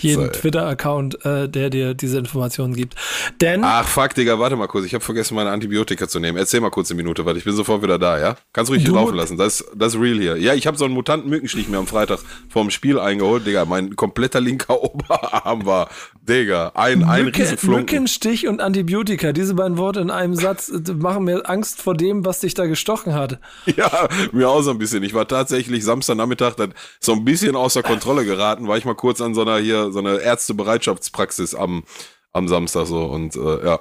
[0.00, 2.96] jeden Twitter-Account, äh, der dir diese Informationen gibt.
[3.40, 3.64] Denn.
[3.64, 6.36] Ach, fuck, Digga, warte mal kurz, ich habe vergessen, meine Antibiotika zu nehmen.
[6.36, 8.36] Erzähl mal kurz eine Minute, warte, ich bin sofort wieder da, ja?
[8.52, 10.36] Kannst ruhig hier laufen lassen, das, das ist real hier.
[10.36, 12.20] Ja, ich habe so einen mutanten Mückenstich mir am Freitag
[12.50, 15.88] vorm Spiel eingeholt, Digga, mein kompletter linker Oberarm war,
[16.28, 17.80] Digga, ein, ein Riesenflunken.
[17.80, 22.24] Mückenstich und Antibiotika, diese beiden Worte in einem Satz äh, machen mir Angst vor dem,
[22.24, 23.38] was dich da gestochen hat.
[23.76, 25.02] Ja, mir auch so ein bisschen.
[25.02, 29.20] Ich war tatsächlich Samstagnachmittag dann so ein bisschen außer Kontrolle geraten, war ich mal kurz
[29.20, 31.84] an so einer hier, so einer Ärztebereitschaftspraxis am,
[32.32, 33.80] am Samstag so und äh, ja,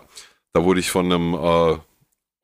[0.54, 1.78] da wurde ich von einem äh,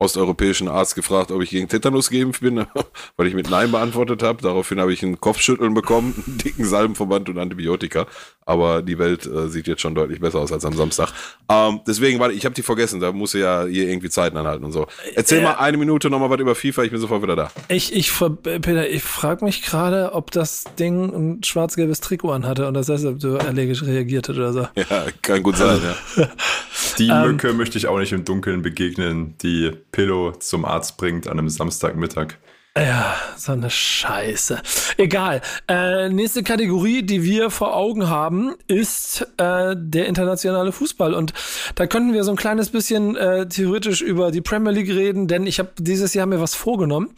[0.00, 2.64] osteuropäischen Arzt gefragt, ob ich gegen Tetanus geimpft bin,
[3.16, 4.40] weil ich mit Nein beantwortet habe.
[4.42, 8.06] Daraufhin habe ich ein Kopfschütteln bekommen, einen dicken Salbenverband und Antibiotika.
[8.46, 11.12] Aber die Welt äh, sieht jetzt schon deutlich besser aus als am Samstag.
[11.50, 13.00] Ähm, deswegen, warte, ich habe die vergessen.
[13.00, 14.86] Da muss ja hier irgendwie Zeiten anhalten und so.
[15.14, 16.84] Erzähl äh, mal eine Minute nochmal was über FIFA.
[16.84, 17.50] Ich bin sofort wieder da.
[17.68, 18.10] Ich, ich,
[18.42, 23.04] Peter, ich frage mich gerade, ob das Ding ein schwarz-gelbes Trikot anhatte und das heißt,
[23.04, 24.68] ob du allergisch reagiert hast oder so.
[24.76, 25.80] Ja, kann gut sein,
[26.16, 26.28] ja.
[26.98, 31.26] Die ähm, Mücke möchte ich auch nicht im Dunkeln begegnen, die Pillow zum Arzt bringt
[31.26, 32.36] an einem Samstagmittag.
[32.78, 34.62] Ja, so eine Scheiße.
[34.98, 35.40] Egal.
[35.66, 41.12] Äh, nächste Kategorie, die wir vor Augen haben, ist äh, der internationale Fußball.
[41.12, 41.32] Und
[41.74, 45.46] da könnten wir so ein kleines bisschen äh, theoretisch über die Premier League reden, denn
[45.48, 47.10] ich habe dieses Jahr mir was vorgenommen,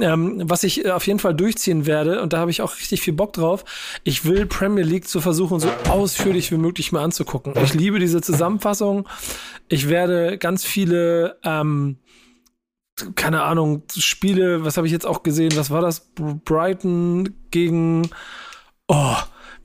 [0.00, 2.22] ähm, was ich auf jeden Fall durchziehen werde.
[2.22, 3.64] Und da habe ich auch richtig viel Bock drauf.
[4.04, 7.54] Ich will Premier League zu versuchen, so ausführlich wie möglich mir anzugucken.
[7.64, 9.08] Ich liebe diese Zusammenfassung.
[9.68, 11.96] Ich werde ganz viele ähm,
[13.14, 15.52] keine Ahnung, Spiele, was habe ich jetzt auch gesehen?
[15.56, 16.12] Was war das?
[16.44, 18.08] Brighton gegen.
[18.88, 19.16] Oh,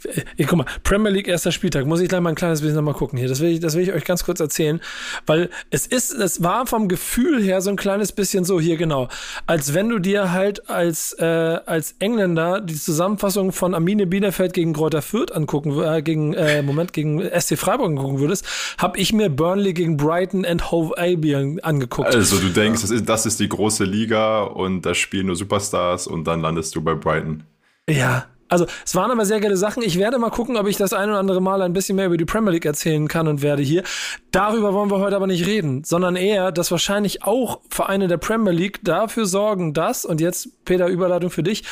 [0.05, 2.93] äh, guck mal, Premier League erster Spieltag, muss ich gleich mal ein kleines bisschen nochmal
[2.93, 3.27] gucken hier.
[3.27, 4.81] Das will, ich, das will ich euch ganz kurz erzählen,
[5.25, 9.09] weil es ist, es war vom Gefühl her so ein kleines bisschen so hier genau,
[9.45, 14.73] als wenn du dir halt als, äh, als Engländer die Zusammenfassung von Arminia Bielefeld gegen
[14.73, 18.45] Kräuter Fürth angucken, äh, gegen, äh, Moment, gegen SC Freiburg angucken würdest,
[18.77, 22.13] habe ich mir Burnley gegen Brighton and Hove Albion angeguckt.
[22.13, 26.07] Also du denkst, das ist, das ist die große Liga und da spielen nur Superstars
[26.07, 27.43] und dann landest du bei Brighton.
[27.89, 29.83] Ja, also es waren aber sehr geile Sachen.
[29.83, 32.17] Ich werde mal gucken, ob ich das ein oder andere Mal ein bisschen mehr über
[32.17, 33.83] die Premier League erzählen kann und werde hier.
[34.31, 38.53] Darüber wollen wir heute aber nicht reden, sondern eher, dass wahrscheinlich auch Vereine der Premier
[38.53, 41.63] League dafür sorgen, dass, und jetzt Peter, Überleitung für dich,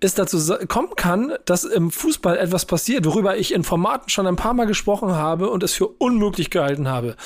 [0.00, 4.36] es dazu kommen kann, dass im Fußball etwas passiert, worüber ich in Formaten schon ein
[4.36, 7.16] paar Mal gesprochen habe und es für unmöglich gehalten habe.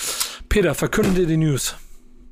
[0.49, 1.77] Peter, verkünde dir die News.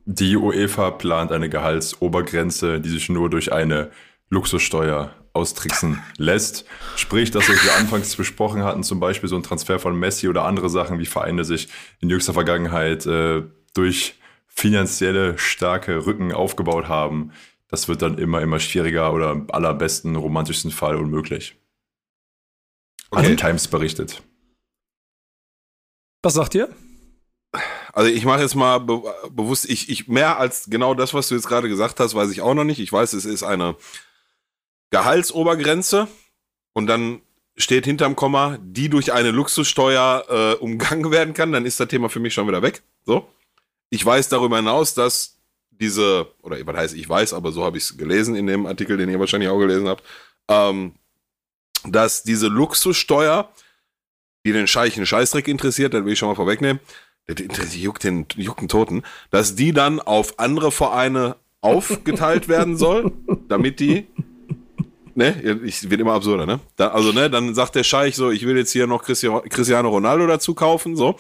[0.07, 3.91] Die UEFA plant eine Gehaltsobergrenze, die sich nur durch eine
[4.29, 6.65] Luxussteuer austricksen lässt.
[6.97, 10.45] Sprich, das, was wir anfangs besprochen hatten, zum Beispiel so ein Transfer von Messi oder
[10.45, 11.69] andere Sachen, wie Vereine sich
[12.01, 13.43] in jüngster Vergangenheit äh,
[13.75, 14.15] durch
[14.49, 17.33] finanzielle starke Rücken aufgebaut haben,
[17.69, 21.57] das wird dann immer, immer schwieriger oder im allerbesten, romantischsten Fall unmöglich.
[23.11, 23.23] Okay.
[23.23, 24.23] Also Times berichtet.
[26.23, 26.69] Was sagt ihr?
[27.93, 31.35] Also ich mache jetzt mal be bewusst, ich, ich mehr als genau das, was du
[31.35, 32.79] jetzt gerade gesagt hast, weiß ich auch noch nicht.
[32.79, 33.77] Ich weiß, es ist eine
[34.91, 36.09] Gehaltsobergrenze
[36.73, 37.23] und dann
[37.57, 42.09] steht hinterm Komma, die durch eine Luxussteuer äh, umgangen werden kann, dann ist das Thema
[42.09, 42.83] für mich schon wieder weg.
[43.05, 43.29] So.
[43.91, 45.37] Ich weiß darüber hinaus, dass
[45.71, 48.97] diese, oder was heißt ich weiß, aber so habe ich es gelesen in dem Artikel,
[48.97, 50.05] den ihr wahrscheinlich auch gelesen habt,
[50.49, 50.95] ähm,
[51.85, 53.51] dass diese Luxussteuer,
[54.45, 56.81] die den Scheichen Scheißdreck interessiert, das will ich schon mal vorwegnehmen,
[57.27, 63.13] das juckt den, juckt den Toten, dass die dann auf andere Vereine aufgeteilt werden soll,
[63.49, 64.07] damit die
[65.17, 66.61] ne, ich wird immer absurder, ne?
[66.77, 70.27] Da, also, ne, dann sagt der Scheich so, ich will jetzt hier noch Cristiano Ronaldo
[70.27, 71.17] dazu kaufen, so.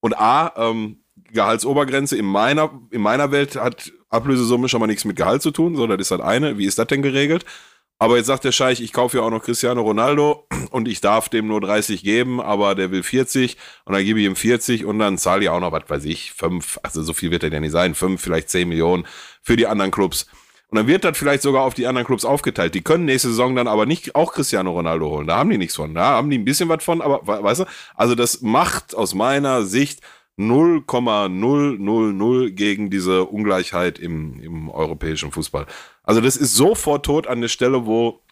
[0.00, 0.98] Und A, ähm,
[1.32, 5.76] Gehaltsobergrenze in meiner, in meiner Welt hat Ablösesumme schon mal nichts mit Gehalt zu tun,
[5.76, 6.58] so, das ist halt eine.
[6.58, 7.44] Wie ist das denn geregelt?
[8.02, 11.28] Aber jetzt sagt der Scheich, ich kaufe ja auch noch Cristiano Ronaldo und ich darf
[11.28, 14.98] dem nur 30 geben, aber der will 40 und dann gebe ich ihm 40 und
[14.98, 17.60] dann zahle ich auch noch, was weiß ich, 5, also so viel wird er ja
[17.60, 19.06] nicht sein, 5, vielleicht 10 Millionen
[19.40, 20.26] für die anderen Clubs.
[20.72, 22.74] Und dann wird das vielleicht sogar auf die anderen Clubs aufgeteilt.
[22.74, 25.26] Die können nächste Saison dann aber nicht auch Cristiano Ronaldo holen.
[25.26, 25.92] Da haben die nichts von.
[25.92, 27.64] Da haben die ein bisschen was von, aber weißt du,
[27.94, 30.00] also das macht aus meiner Sicht
[30.38, 35.66] 0,000 gegen diese Ungleichheit im, im europäischen Fußball.
[36.04, 38.22] Also das ist sofort tot an der Stelle, wo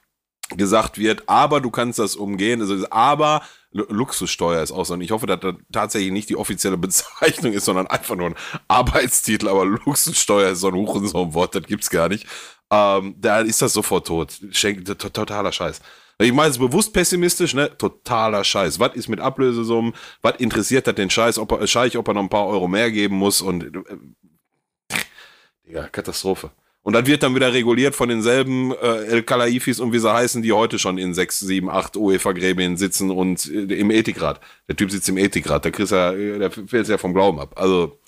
[0.57, 2.63] gesagt wird, aber du kannst das umgehen.
[2.63, 4.95] Also aber Luxussteuer ist auch so.
[4.95, 8.37] Und ich hoffe, dass das tatsächlich nicht die offizielle Bezeichnung ist, sondern einfach nur ein
[8.69, 9.49] Arbeitstitel.
[9.49, 12.27] Aber Luxussteuer ist so ein Hurensohn-Wort, das gibt's gar nicht.
[12.71, 14.39] Ähm, da ist das sofort tot.
[14.51, 15.81] Schenk, totaler Scheiß.
[16.19, 17.77] Ich meine es bewusst pessimistisch, ne?
[17.79, 18.79] Totaler Scheiß.
[18.79, 19.95] Was ist mit Ablösesummen?
[20.21, 22.91] Was interessiert das den Scheiß, ob er, Scheich, ob er noch ein paar Euro mehr
[22.91, 23.41] geben muss?
[23.41, 23.97] Und äh,
[25.67, 26.51] Digga, Katastrophe.
[26.83, 30.43] Und dann wird dann wieder reguliert von denselben äh, El Kalaifis und wie sie heißen,
[30.43, 34.41] die heute schon in sechs, sieben, acht UEFA-Gremien sitzen und äh, im Ethikrat.
[34.67, 37.55] Der Typ sitzt im Ethikrat, der kriegst ja, der fällt ja vom Glauben ab.
[37.57, 37.99] Also,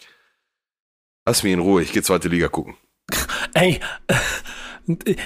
[1.26, 2.74] lass mich in Ruhe, ich gehe zweite Liga gucken.
[3.54, 3.78] Ey,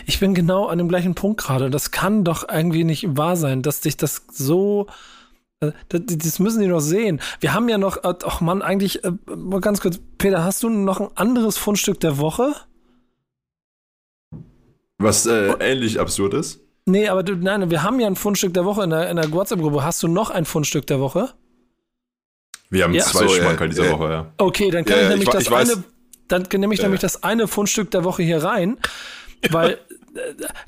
[0.07, 1.70] ich bin genau an dem gleichen Punkt gerade.
[1.70, 4.88] Das kann doch irgendwie nicht wahr sein, dass dich das so
[5.61, 7.20] äh, das, müssen die noch sehen.
[7.38, 9.12] Wir haben ja noch, ach Mann, eigentlich, äh,
[9.61, 12.55] ganz kurz, Peter, hast du noch ein anderes Fundstück der Woche?
[14.99, 16.61] Was äh, ähnlich absurd ist?
[16.86, 19.30] Nee, aber du, nein, wir haben ja ein Fundstück der Woche in der, in der
[19.30, 19.82] WhatsApp-Gruppe.
[19.82, 21.30] Hast du noch ein Fundstück der Woche?
[22.70, 23.05] Wir haben ja.
[23.05, 24.32] zwei so, Schmankerl äh, dieser äh, Woche, ja.
[24.38, 25.84] Okay, dann kann ja, ich nämlich ich, das ich eine,
[26.28, 28.78] dann nehme ich nämlich das eine Fundstück der Woche hier rein,
[29.51, 29.78] weil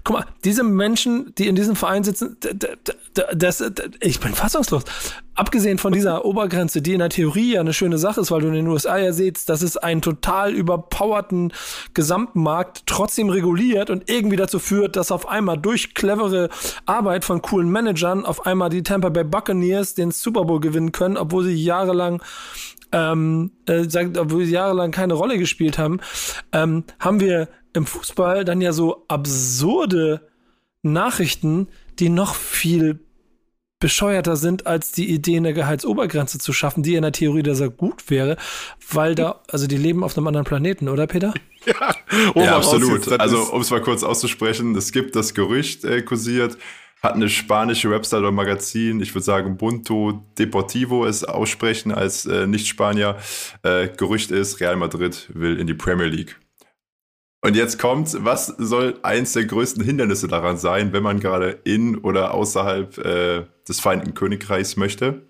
[0.05, 2.37] guck mal, diese Menschen, die in diesem Verein sitzen,
[3.37, 3.65] das,
[4.01, 4.85] ich bin fassungslos.
[5.35, 8.49] Abgesehen von dieser Obergrenze, die in der Theorie ja eine schöne Sache ist, weil du
[8.49, 11.53] in den USA ja siehst, dass es einen total überpowerten
[11.95, 16.49] Gesamtmarkt trotzdem reguliert und irgendwie dazu führt, dass auf einmal durch clevere
[16.87, 21.17] Arbeit von coolen Managern auf einmal die Tampa Bay Buccaneers den Super Bowl gewinnen können,
[21.17, 22.21] obwohl sie jahrelang
[22.93, 23.87] ähm, äh,
[24.19, 26.01] obwohl sie jahrelang keine Rolle gespielt haben,
[26.53, 30.29] ähm, haben wir im Fußball dann ja so absurde
[30.83, 31.69] Nachrichten,
[31.99, 33.01] die noch viel
[33.81, 37.71] bescheuerter sind, als die Idee, eine Gehaltsobergrenze zu schaffen, die in der Theorie da sehr
[37.71, 38.37] gut wäre,
[38.91, 41.35] weil da, also die leben auf einem anderen Planeten, oder Peter?
[41.67, 41.95] Ja,
[42.35, 43.21] oh, ja absolut.
[43.21, 46.57] Also, um es mal kurz auszusprechen, es gibt das Gerücht äh, kursiert,
[47.03, 52.47] hat eine spanische Website oder Magazin, ich würde sagen Bunto Deportivo es aussprechen als äh,
[52.47, 53.17] Nicht-Spanier.
[53.63, 56.39] Äh, Gerücht ist, Real Madrid will in die Premier League.
[57.41, 61.97] Und jetzt kommt, was soll eins der größten Hindernisse daran sein, wenn man gerade in
[61.97, 65.23] oder außerhalb äh, des Vereinigten Königreichs möchte?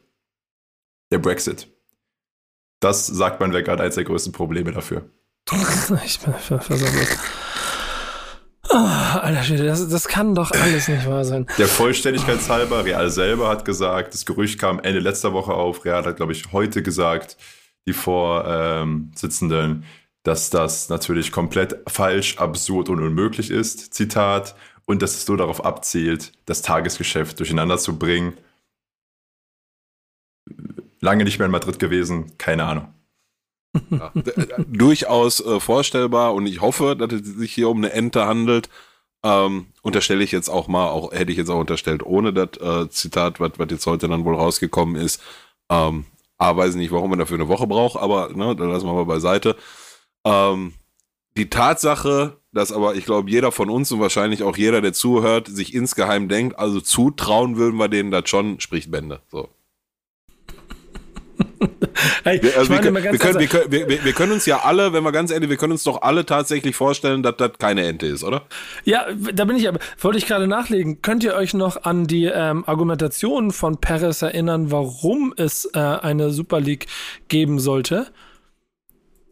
[1.13, 1.69] Der Brexit.
[2.81, 5.11] Das sagt man, wäre gerade eins der größten Probleme dafür.
[6.05, 7.19] ich bin versammelt.
[8.81, 11.47] Oh, Alter Schwede, das, das kann doch alles nicht wahr sein.
[11.59, 15.85] Der Vollständigkeit halber, Real selber hat gesagt, das Gerücht kam Ende letzter Woche auf.
[15.85, 17.37] Real hat, glaube ich, heute gesagt,
[17.89, 19.85] die Vorsitzenden, ähm,
[20.23, 23.95] dass das natürlich komplett falsch, absurd und unmöglich ist.
[23.95, 24.55] Zitat.
[24.87, 28.35] Und dass es nur darauf abzielt, das Tagesgeschäft durcheinander zu bringen.
[31.01, 32.95] Lange nicht mehr in Madrid gewesen, keine Ahnung.
[33.91, 34.13] Ja,
[34.67, 38.69] durchaus äh, vorstellbar und ich hoffe, dass es sich hier um eine Ente handelt.
[39.25, 42.89] Ähm, unterstelle ich jetzt auch mal, auch hätte ich jetzt auch unterstellt, ohne das äh,
[42.89, 45.21] Zitat, was jetzt heute dann wohl rausgekommen ist.
[45.69, 46.07] Ähm,
[46.39, 49.05] aber weiß nicht, warum man dafür eine Woche braucht, aber ne, da lassen wir mal
[49.05, 49.57] beiseite.
[50.25, 50.75] Ähm,
[51.37, 55.49] die Tatsache, dass aber ich glaube, jeder von uns und wahrscheinlich auch jeder, der zuhört,
[55.49, 59.21] sich insgeheim denkt, also zutrauen würden wir denen das schon, spricht Bände.
[59.31, 59.49] So.
[62.25, 64.93] hey, wir, also wir, können, wir, können, wir, können, wir, wir, können uns ja alle,
[64.93, 68.07] wenn wir ganz ehrlich, wir können uns doch alle tatsächlich vorstellen, dass das keine Ente
[68.07, 68.43] ist, oder?
[68.85, 71.03] Ja, da bin ich aber, wollte ich gerade nachlegen.
[71.03, 76.31] Könnt ihr euch noch an die ähm, Argumentation von Perez erinnern, warum es äh, eine
[76.31, 76.87] Super League
[77.29, 78.07] geben sollte?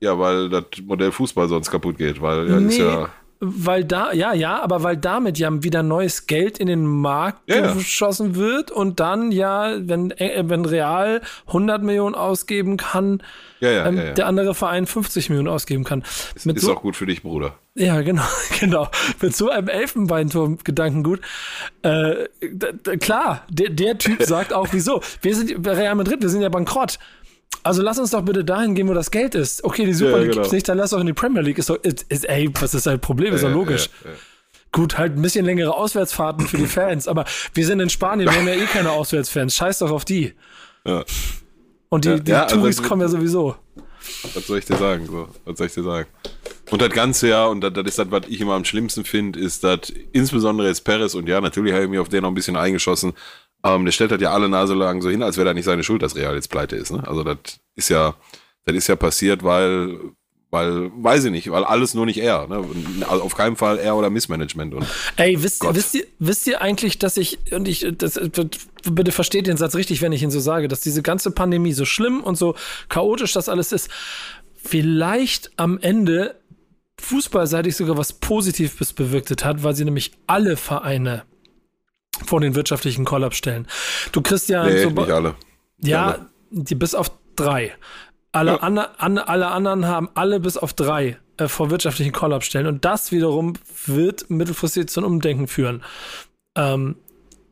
[0.01, 2.69] Ja, weil das Modell Fußball sonst kaputt geht, weil ja, nee.
[2.69, 3.09] ist ja
[3.41, 7.73] weil da, ja, ja, aber weil damit ja wieder neues Geld in den Markt ja,
[7.73, 8.37] geschossen ja.
[8.37, 13.23] wird und dann ja, wenn, äh, wenn Real 100 Millionen ausgeben kann,
[13.61, 16.03] ja, ähm, der andere Verein 50 Millionen ausgeben kann.
[16.35, 17.55] Ist, ist so, auch gut für dich, Bruder.
[17.75, 18.25] Ja, genau,
[18.61, 18.89] genau.
[19.21, 21.21] Mit so einem Elfenbeinturm-Gedankengut.
[21.83, 22.27] Äh,
[22.99, 25.03] klar, der, der Typ sagt auch, wieso?
[25.21, 26.99] Wir sind Real Madrid, wir sind ja bankrott.
[27.67, 29.65] Also lass uns doch bitte dahin gehen, wo das Geld ist.
[29.65, 30.43] Okay, die Super ja, League genau.
[30.43, 31.59] gibt's nicht, dann lass doch in die Premier League.
[31.59, 33.35] Ist doch, ist, ist, ey, was ist dein Problem?
[33.35, 33.91] Ist doch logisch.
[34.05, 34.17] Ja, ja,
[34.71, 38.37] Gut, halt ein bisschen längere Auswärtsfahrten für die Fans, aber wir sind in Spanien, wir
[38.37, 39.55] haben ja eh keine Auswärtsfans.
[39.55, 40.35] Scheiß doch auf die.
[40.85, 41.05] Ja.
[41.89, 43.57] Und die, die also Touris kommen ja sowieso.
[44.35, 45.07] Was soll ich dir sagen?
[45.07, 46.09] So, was soll ich dir sagen?
[46.71, 49.41] Und das Ganze ja, und das, das ist das, was ich immer am schlimmsten finde,
[49.41, 52.35] ist, dass insbesondere jetzt Perez, und ja, natürlich habe ich mich auf den noch ein
[52.35, 53.13] bisschen eingeschossen,
[53.67, 55.83] ähm, der stellt halt ja alle Nase lang so hin, als wäre da nicht seine
[55.83, 56.93] Schuld, dass Real jetzt pleite ist.
[56.93, 57.07] Ne?
[57.07, 57.39] Also das
[57.75, 58.15] ist ja,
[58.65, 59.99] das ist ja passiert, weil,
[60.51, 62.47] weil, weiß ich nicht, weil alles nur nicht er.
[62.47, 62.65] Ne?
[63.09, 64.75] Also auf keinen Fall er oder Missmanagement.
[64.75, 64.87] Und
[65.17, 68.47] Ey, wisst, wisst, ihr, wisst ihr eigentlich, dass ich, und ich, das, das,
[68.85, 71.85] bitte versteht den Satz richtig, wenn ich ihn so sage, dass diese ganze Pandemie so
[71.85, 72.55] schlimm und so
[72.89, 73.91] chaotisch das alles ist,
[74.55, 76.37] vielleicht am Ende
[76.99, 81.25] fußballseitig sogar was Positives bewirkt hat, weil sie nämlich alle Vereine
[82.27, 83.67] vor den wirtschaftlichen Kollaps stellen.
[84.13, 85.35] Du kriegst ja nee, so nicht alle.
[85.79, 86.27] Ja, alle.
[86.51, 87.75] die bis auf drei.
[88.33, 88.57] Alle, ja.
[88.59, 92.67] an, an, alle anderen haben alle bis auf drei äh, vor wirtschaftlichen Kollaps stellen.
[92.67, 93.55] Und das wiederum
[93.87, 95.83] wird mittelfristig zu einem Umdenken führen.
[96.55, 96.97] Ähm,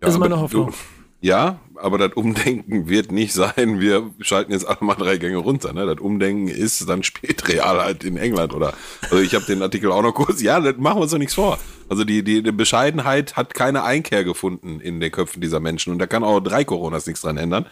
[0.02, 0.70] ja, ist meine Hoffnung.
[0.70, 0.76] Du,
[1.24, 5.72] ja, aber das Umdenken wird nicht sein, wir schalten jetzt alle mal drei Gänge runter.
[5.72, 5.86] Ne?
[5.86, 8.74] Das Umdenken ist, dann spielt Real halt in England oder.
[9.04, 10.42] Also ich habe den Artikel auch noch kurz.
[10.42, 11.58] Ja, das machen wir uns doch nichts vor.
[11.88, 15.98] Also die, die, die Bescheidenheit hat keine Einkehr gefunden in den Köpfen dieser Menschen und
[15.98, 17.64] da kann auch drei Coronas nichts dran ändern.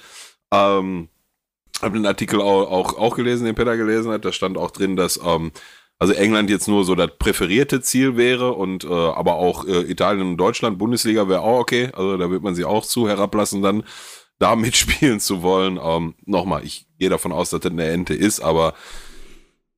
[0.51, 1.09] Ähm,
[1.83, 4.25] habe den Artikel auch, auch, auch gelesen, den Peter gelesen hat.
[4.25, 5.53] Da stand auch drin, dass ähm,
[6.03, 10.31] also England jetzt nur so das präferierte Ziel wäre und äh, aber auch äh, Italien
[10.31, 11.91] und Deutschland, Bundesliga wäre auch okay.
[11.93, 13.85] Also da wird man sie auch zu herablassen, dann
[14.41, 15.79] da mitspielen zu wollen.
[15.81, 18.75] Ähm, Nochmal, ich gehe davon aus, dass das eine Ente ist, aber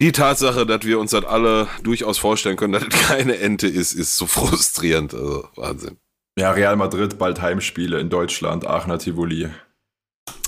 [0.01, 3.93] die Tatsache, dass wir uns das alle durchaus vorstellen können, dass das keine Ente ist,
[3.93, 5.13] ist so frustrierend.
[5.13, 5.99] Also Wahnsinn.
[6.39, 9.51] Ja, Real Madrid bald Heimspiele in Deutschland, Aachener Tivoli.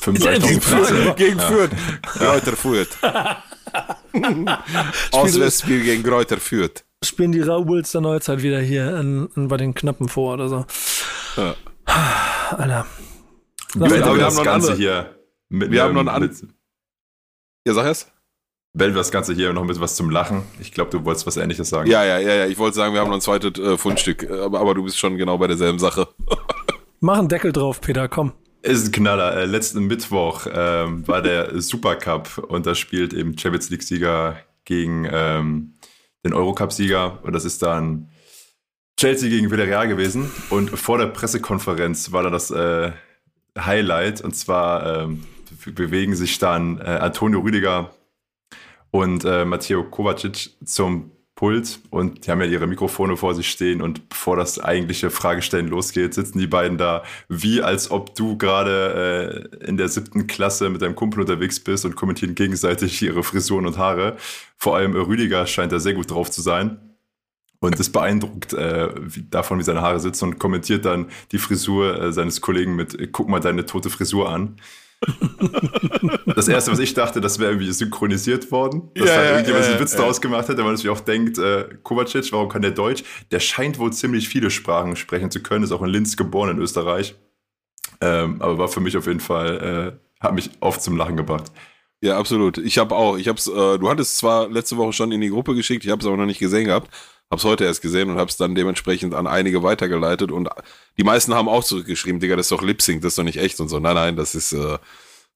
[0.00, 1.14] 35.000 Plätze.
[1.18, 1.70] Gegen Fürth.
[2.00, 2.96] Kräuter Fürth.
[5.12, 6.84] Auswärtsspiel gegen Kräuter Fürth.
[7.04, 10.66] Spielen die Raubulls der Neuzeit wieder hier in, in, bei den Knappen vor oder so.
[11.36, 11.54] Ja.
[12.56, 12.86] Alter.
[13.74, 14.76] Wir, wir, haben das Ganze andere.
[14.76, 15.16] hier
[15.48, 16.32] mit, wir haben noch ein mit,
[17.66, 18.12] Ja, sag erst.
[18.72, 20.42] Wellen wir das Ganze hier noch mit was zum Lachen.
[20.60, 21.90] Ich glaube, du wolltest was Ähnliches sagen.
[21.90, 22.46] Ja, ja, ja, ja.
[22.46, 25.16] Ich wollte sagen, wir haben noch ein zweites äh, Fundstück, aber, aber du bist schon
[25.16, 26.08] genau bei derselben Sache.
[27.00, 28.32] Mach einen Deckel drauf, Peter, komm.
[28.66, 29.36] Ist ein Knaller.
[29.36, 35.74] Äh, letzten Mittwoch ähm, war der Supercup und da spielt eben Champions League-Sieger gegen ähm,
[36.24, 38.10] den Eurocup-Sieger und das ist dann
[38.98, 40.32] Chelsea gegen Villarreal gewesen.
[40.50, 42.90] Und vor der Pressekonferenz war da das äh,
[43.56, 45.24] Highlight und zwar ähm,
[45.66, 47.94] bewegen sich dann äh, Antonio Rüdiger
[48.90, 53.82] und äh, Matteo Kovacic zum Pult und die haben ja ihre Mikrofone vor sich stehen
[53.82, 59.50] und bevor das eigentliche Fragestellen losgeht, sitzen die beiden da, wie als ob du gerade
[59.60, 63.66] äh, in der siebten Klasse mit deinem Kumpel unterwegs bist und kommentieren gegenseitig ihre Frisuren
[63.66, 64.16] und Haare.
[64.56, 66.80] Vor allem Rüdiger scheint da sehr gut drauf zu sein.
[67.60, 72.00] und ist beeindruckt äh, wie, davon, wie seine Haare sitzen und kommentiert dann die Frisur
[72.00, 74.56] äh, seines Kollegen mit, äh, guck mal deine tote Frisur an.
[76.34, 79.64] Das erste, was ich dachte, das wäre irgendwie synchronisiert worden, dass Ja, halt ja, irgendjemand
[79.64, 79.98] ja, einen Witz ja.
[79.98, 83.04] daraus gemacht hat, weil man sich auch denkt, äh, Kovacic, warum kann der Deutsch?
[83.30, 86.58] Der scheint wohl ziemlich viele Sprachen sprechen zu können, ist auch in Linz geboren in
[86.58, 87.14] Österreich.
[88.00, 91.52] Ähm, aber war für mich auf jeden Fall, äh, hat mich oft zum Lachen gebracht.
[92.02, 92.58] Ja, absolut.
[92.58, 95.54] Ich habe auch, ich hab's, äh, du hattest zwar letzte Woche schon in die Gruppe
[95.54, 96.90] geschickt, ich habe es aber noch nicht gesehen gehabt.
[97.30, 100.48] Hab's heute erst gesehen und hab's dann dementsprechend an einige weitergeleitet und
[100.96, 103.38] die meisten haben auch zurückgeschrieben, Digga, das ist doch Lip Sync, das ist doch nicht
[103.38, 103.80] echt und so.
[103.80, 104.78] Nein, nein, das ist, äh,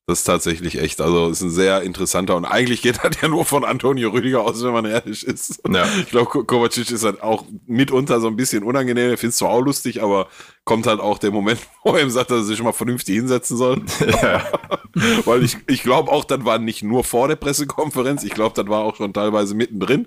[0.06, 1.00] das ist tatsächlich echt.
[1.00, 4.62] Also ist ein sehr interessanter und eigentlich geht das ja nur von Antonio Rüdiger aus,
[4.64, 5.60] wenn man ehrlich ist.
[5.70, 5.84] Ja.
[6.00, 9.10] Ich glaube, Ko- Kovacic ist halt auch mitunter so ein bisschen unangenehm.
[9.10, 10.26] Er findet es zwar auch lustig, aber
[10.64, 13.56] kommt halt auch der Moment, wo er ihm sagt, dass er sich mal vernünftig hinsetzen
[13.56, 13.82] soll.
[14.22, 14.44] ja.
[15.24, 18.68] Weil ich, ich glaube auch, das war nicht nur vor der Pressekonferenz, ich glaube, das
[18.68, 20.06] war auch schon teilweise mittendrin.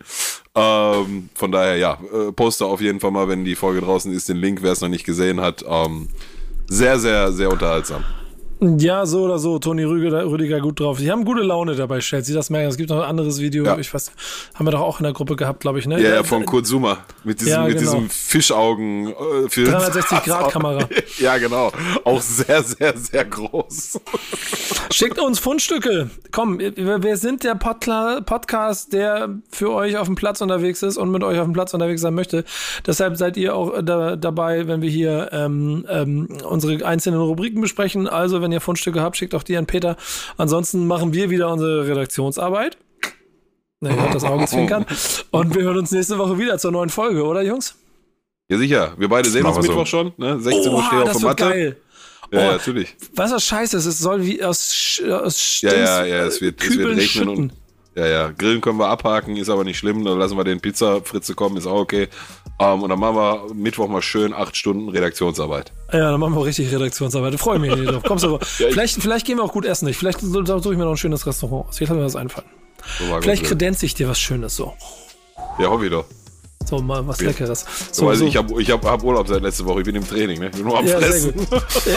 [0.55, 4.27] Ähm, von daher, ja, äh, poste auf jeden Fall mal, wenn die Folge draußen ist,
[4.27, 5.63] den Link, wer es noch nicht gesehen hat.
[5.67, 6.09] Ähm,
[6.67, 8.03] sehr, sehr, sehr unterhaltsam.
[8.59, 9.59] Ja, so oder so.
[9.59, 10.97] Toni Rüdiger, Rüdiger gut drauf.
[10.99, 12.69] Die haben gute Laune dabei, stellt sie das merken.
[12.69, 13.77] Es gibt noch ein anderes Video, Ja.
[13.77, 14.11] ich weiß,
[14.55, 16.01] haben wir doch auch in der Gruppe gehabt, glaube ich, ne?
[16.01, 16.99] Ja, ja, von Kurt Zuma.
[17.23, 17.91] Mit diesem, Ja, mit genau.
[17.91, 19.07] diesem Fischaugen.
[19.09, 20.87] Äh, für 360-Grad-Kamera.
[21.19, 21.71] ja, genau.
[22.05, 23.99] Auch sehr, sehr, sehr groß.
[24.91, 26.09] Schickt uns Fundstücke.
[26.31, 30.97] Komm, wir wir sind der Podla Podcast, der für euch auf dem Platz unterwegs ist
[30.97, 32.43] und mit euch auf dem Platz unterwegs sein möchte.
[32.85, 38.07] Deshalb seid ihr auch da, dabei, wenn wir hier ähm, ähm, unsere einzelnen Rubriken besprechen.
[38.07, 39.97] Also, wenn ihr Fundstücke habt, schickt auch die an Peter.
[40.37, 42.77] Ansonsten machen wir wieder unsere Redaktionsarbeit.
[43.79, 44.85] Na, ihr hört das Augenzwinkern.
[45.31, 47.75] Und wir hören uns nächste Woche wieder zur neuen Folge, oder Jungs?
[48.49, 48.93] Ja, sicher.
[48.97, 49.69] Wir beide sehen uns wir so.
[49.71, 50.13] Mittwoch schon.
[50.17, 50.39] Ne?
[50.39, 51.43] 16 Uhr stehe Oha, auf das der wird Matte.
[51.53, 51.77] geil.
[52.31, 52.51] Ja, ja, Oh.
[52.53, 52.95] natürlich.
[53.15, 53.85] Weißt du, was scheiße ist?
[53.85, 57.07] Es soll wie aus, aus Ja, ja, Dings, ja, es wird, es wird Kübeln regnen
[57.07, 57.29] schütten.
[57.29, 57.53] und.
[57.95, 60.03] Ja, ja, Grillen können wir abhaken, ist aber nicht schlimm.
[60.03, 62.07] Dann lassen wir den Pizza-Fritze kommen, ist auch okay.
[62.59, 65.71] Ähm, und dann machen wir Mittwoch mal schön acht Stunden Redaktionsarbeit.
[65.91, 67.33] Ja, dann machen wir richtig Redaktionsarbeit.
[67.35, 68.01] Da freue ich mich nicht drauf.
[68.03, 68.29] Kommst du
[68.59, 69.87] Ja, ich- vielleicht, vielleicht gehen wir auch gut essen.
[69.87, 71.77] Ich, vielleicht suche ich mir noch ein schönes Restaurant aus.
[71.77, 72.47] Vielleicht hat mir was einfallen.
[72.99, 74.73] So Vielleicht kredenze ich dir was Schönes so.
[75.59, 76.05] Ja, hoffe ich doch.
[76.65, 77.65] So mal was Leckeres.
[77.91, 80.39] So, also Ich habe ich hab, hab Urlaub seit letzter Woche, ich bin im Training,
[80.39, 80.45] ne?
[80.47, 81.33] Ich bin nur am ja, Fressen.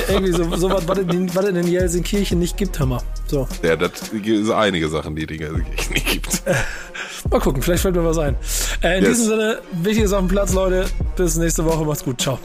[0.08, 3.00] irgendwie so, so was, was es in- was in Jelsenkirchen nicht gibt, mal.
[3.26, 6.42] So, Ja, das sind einige Sachen, die Dinge nicht gibt.
[7.30, 8.36] mal gucken, vielleicht fällt mir was ein.
[8.82, 9.12] Äh, in Yes.
[9.18, 10.86] diesem Sinne, wichtig ist auf dem Platz, Leute.
[11.16, 12.20] Bis nächste Woche, macht's gut.
[12.20, 12.38] Ciao.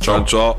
[0.00, 0.56] Ciao, ciao.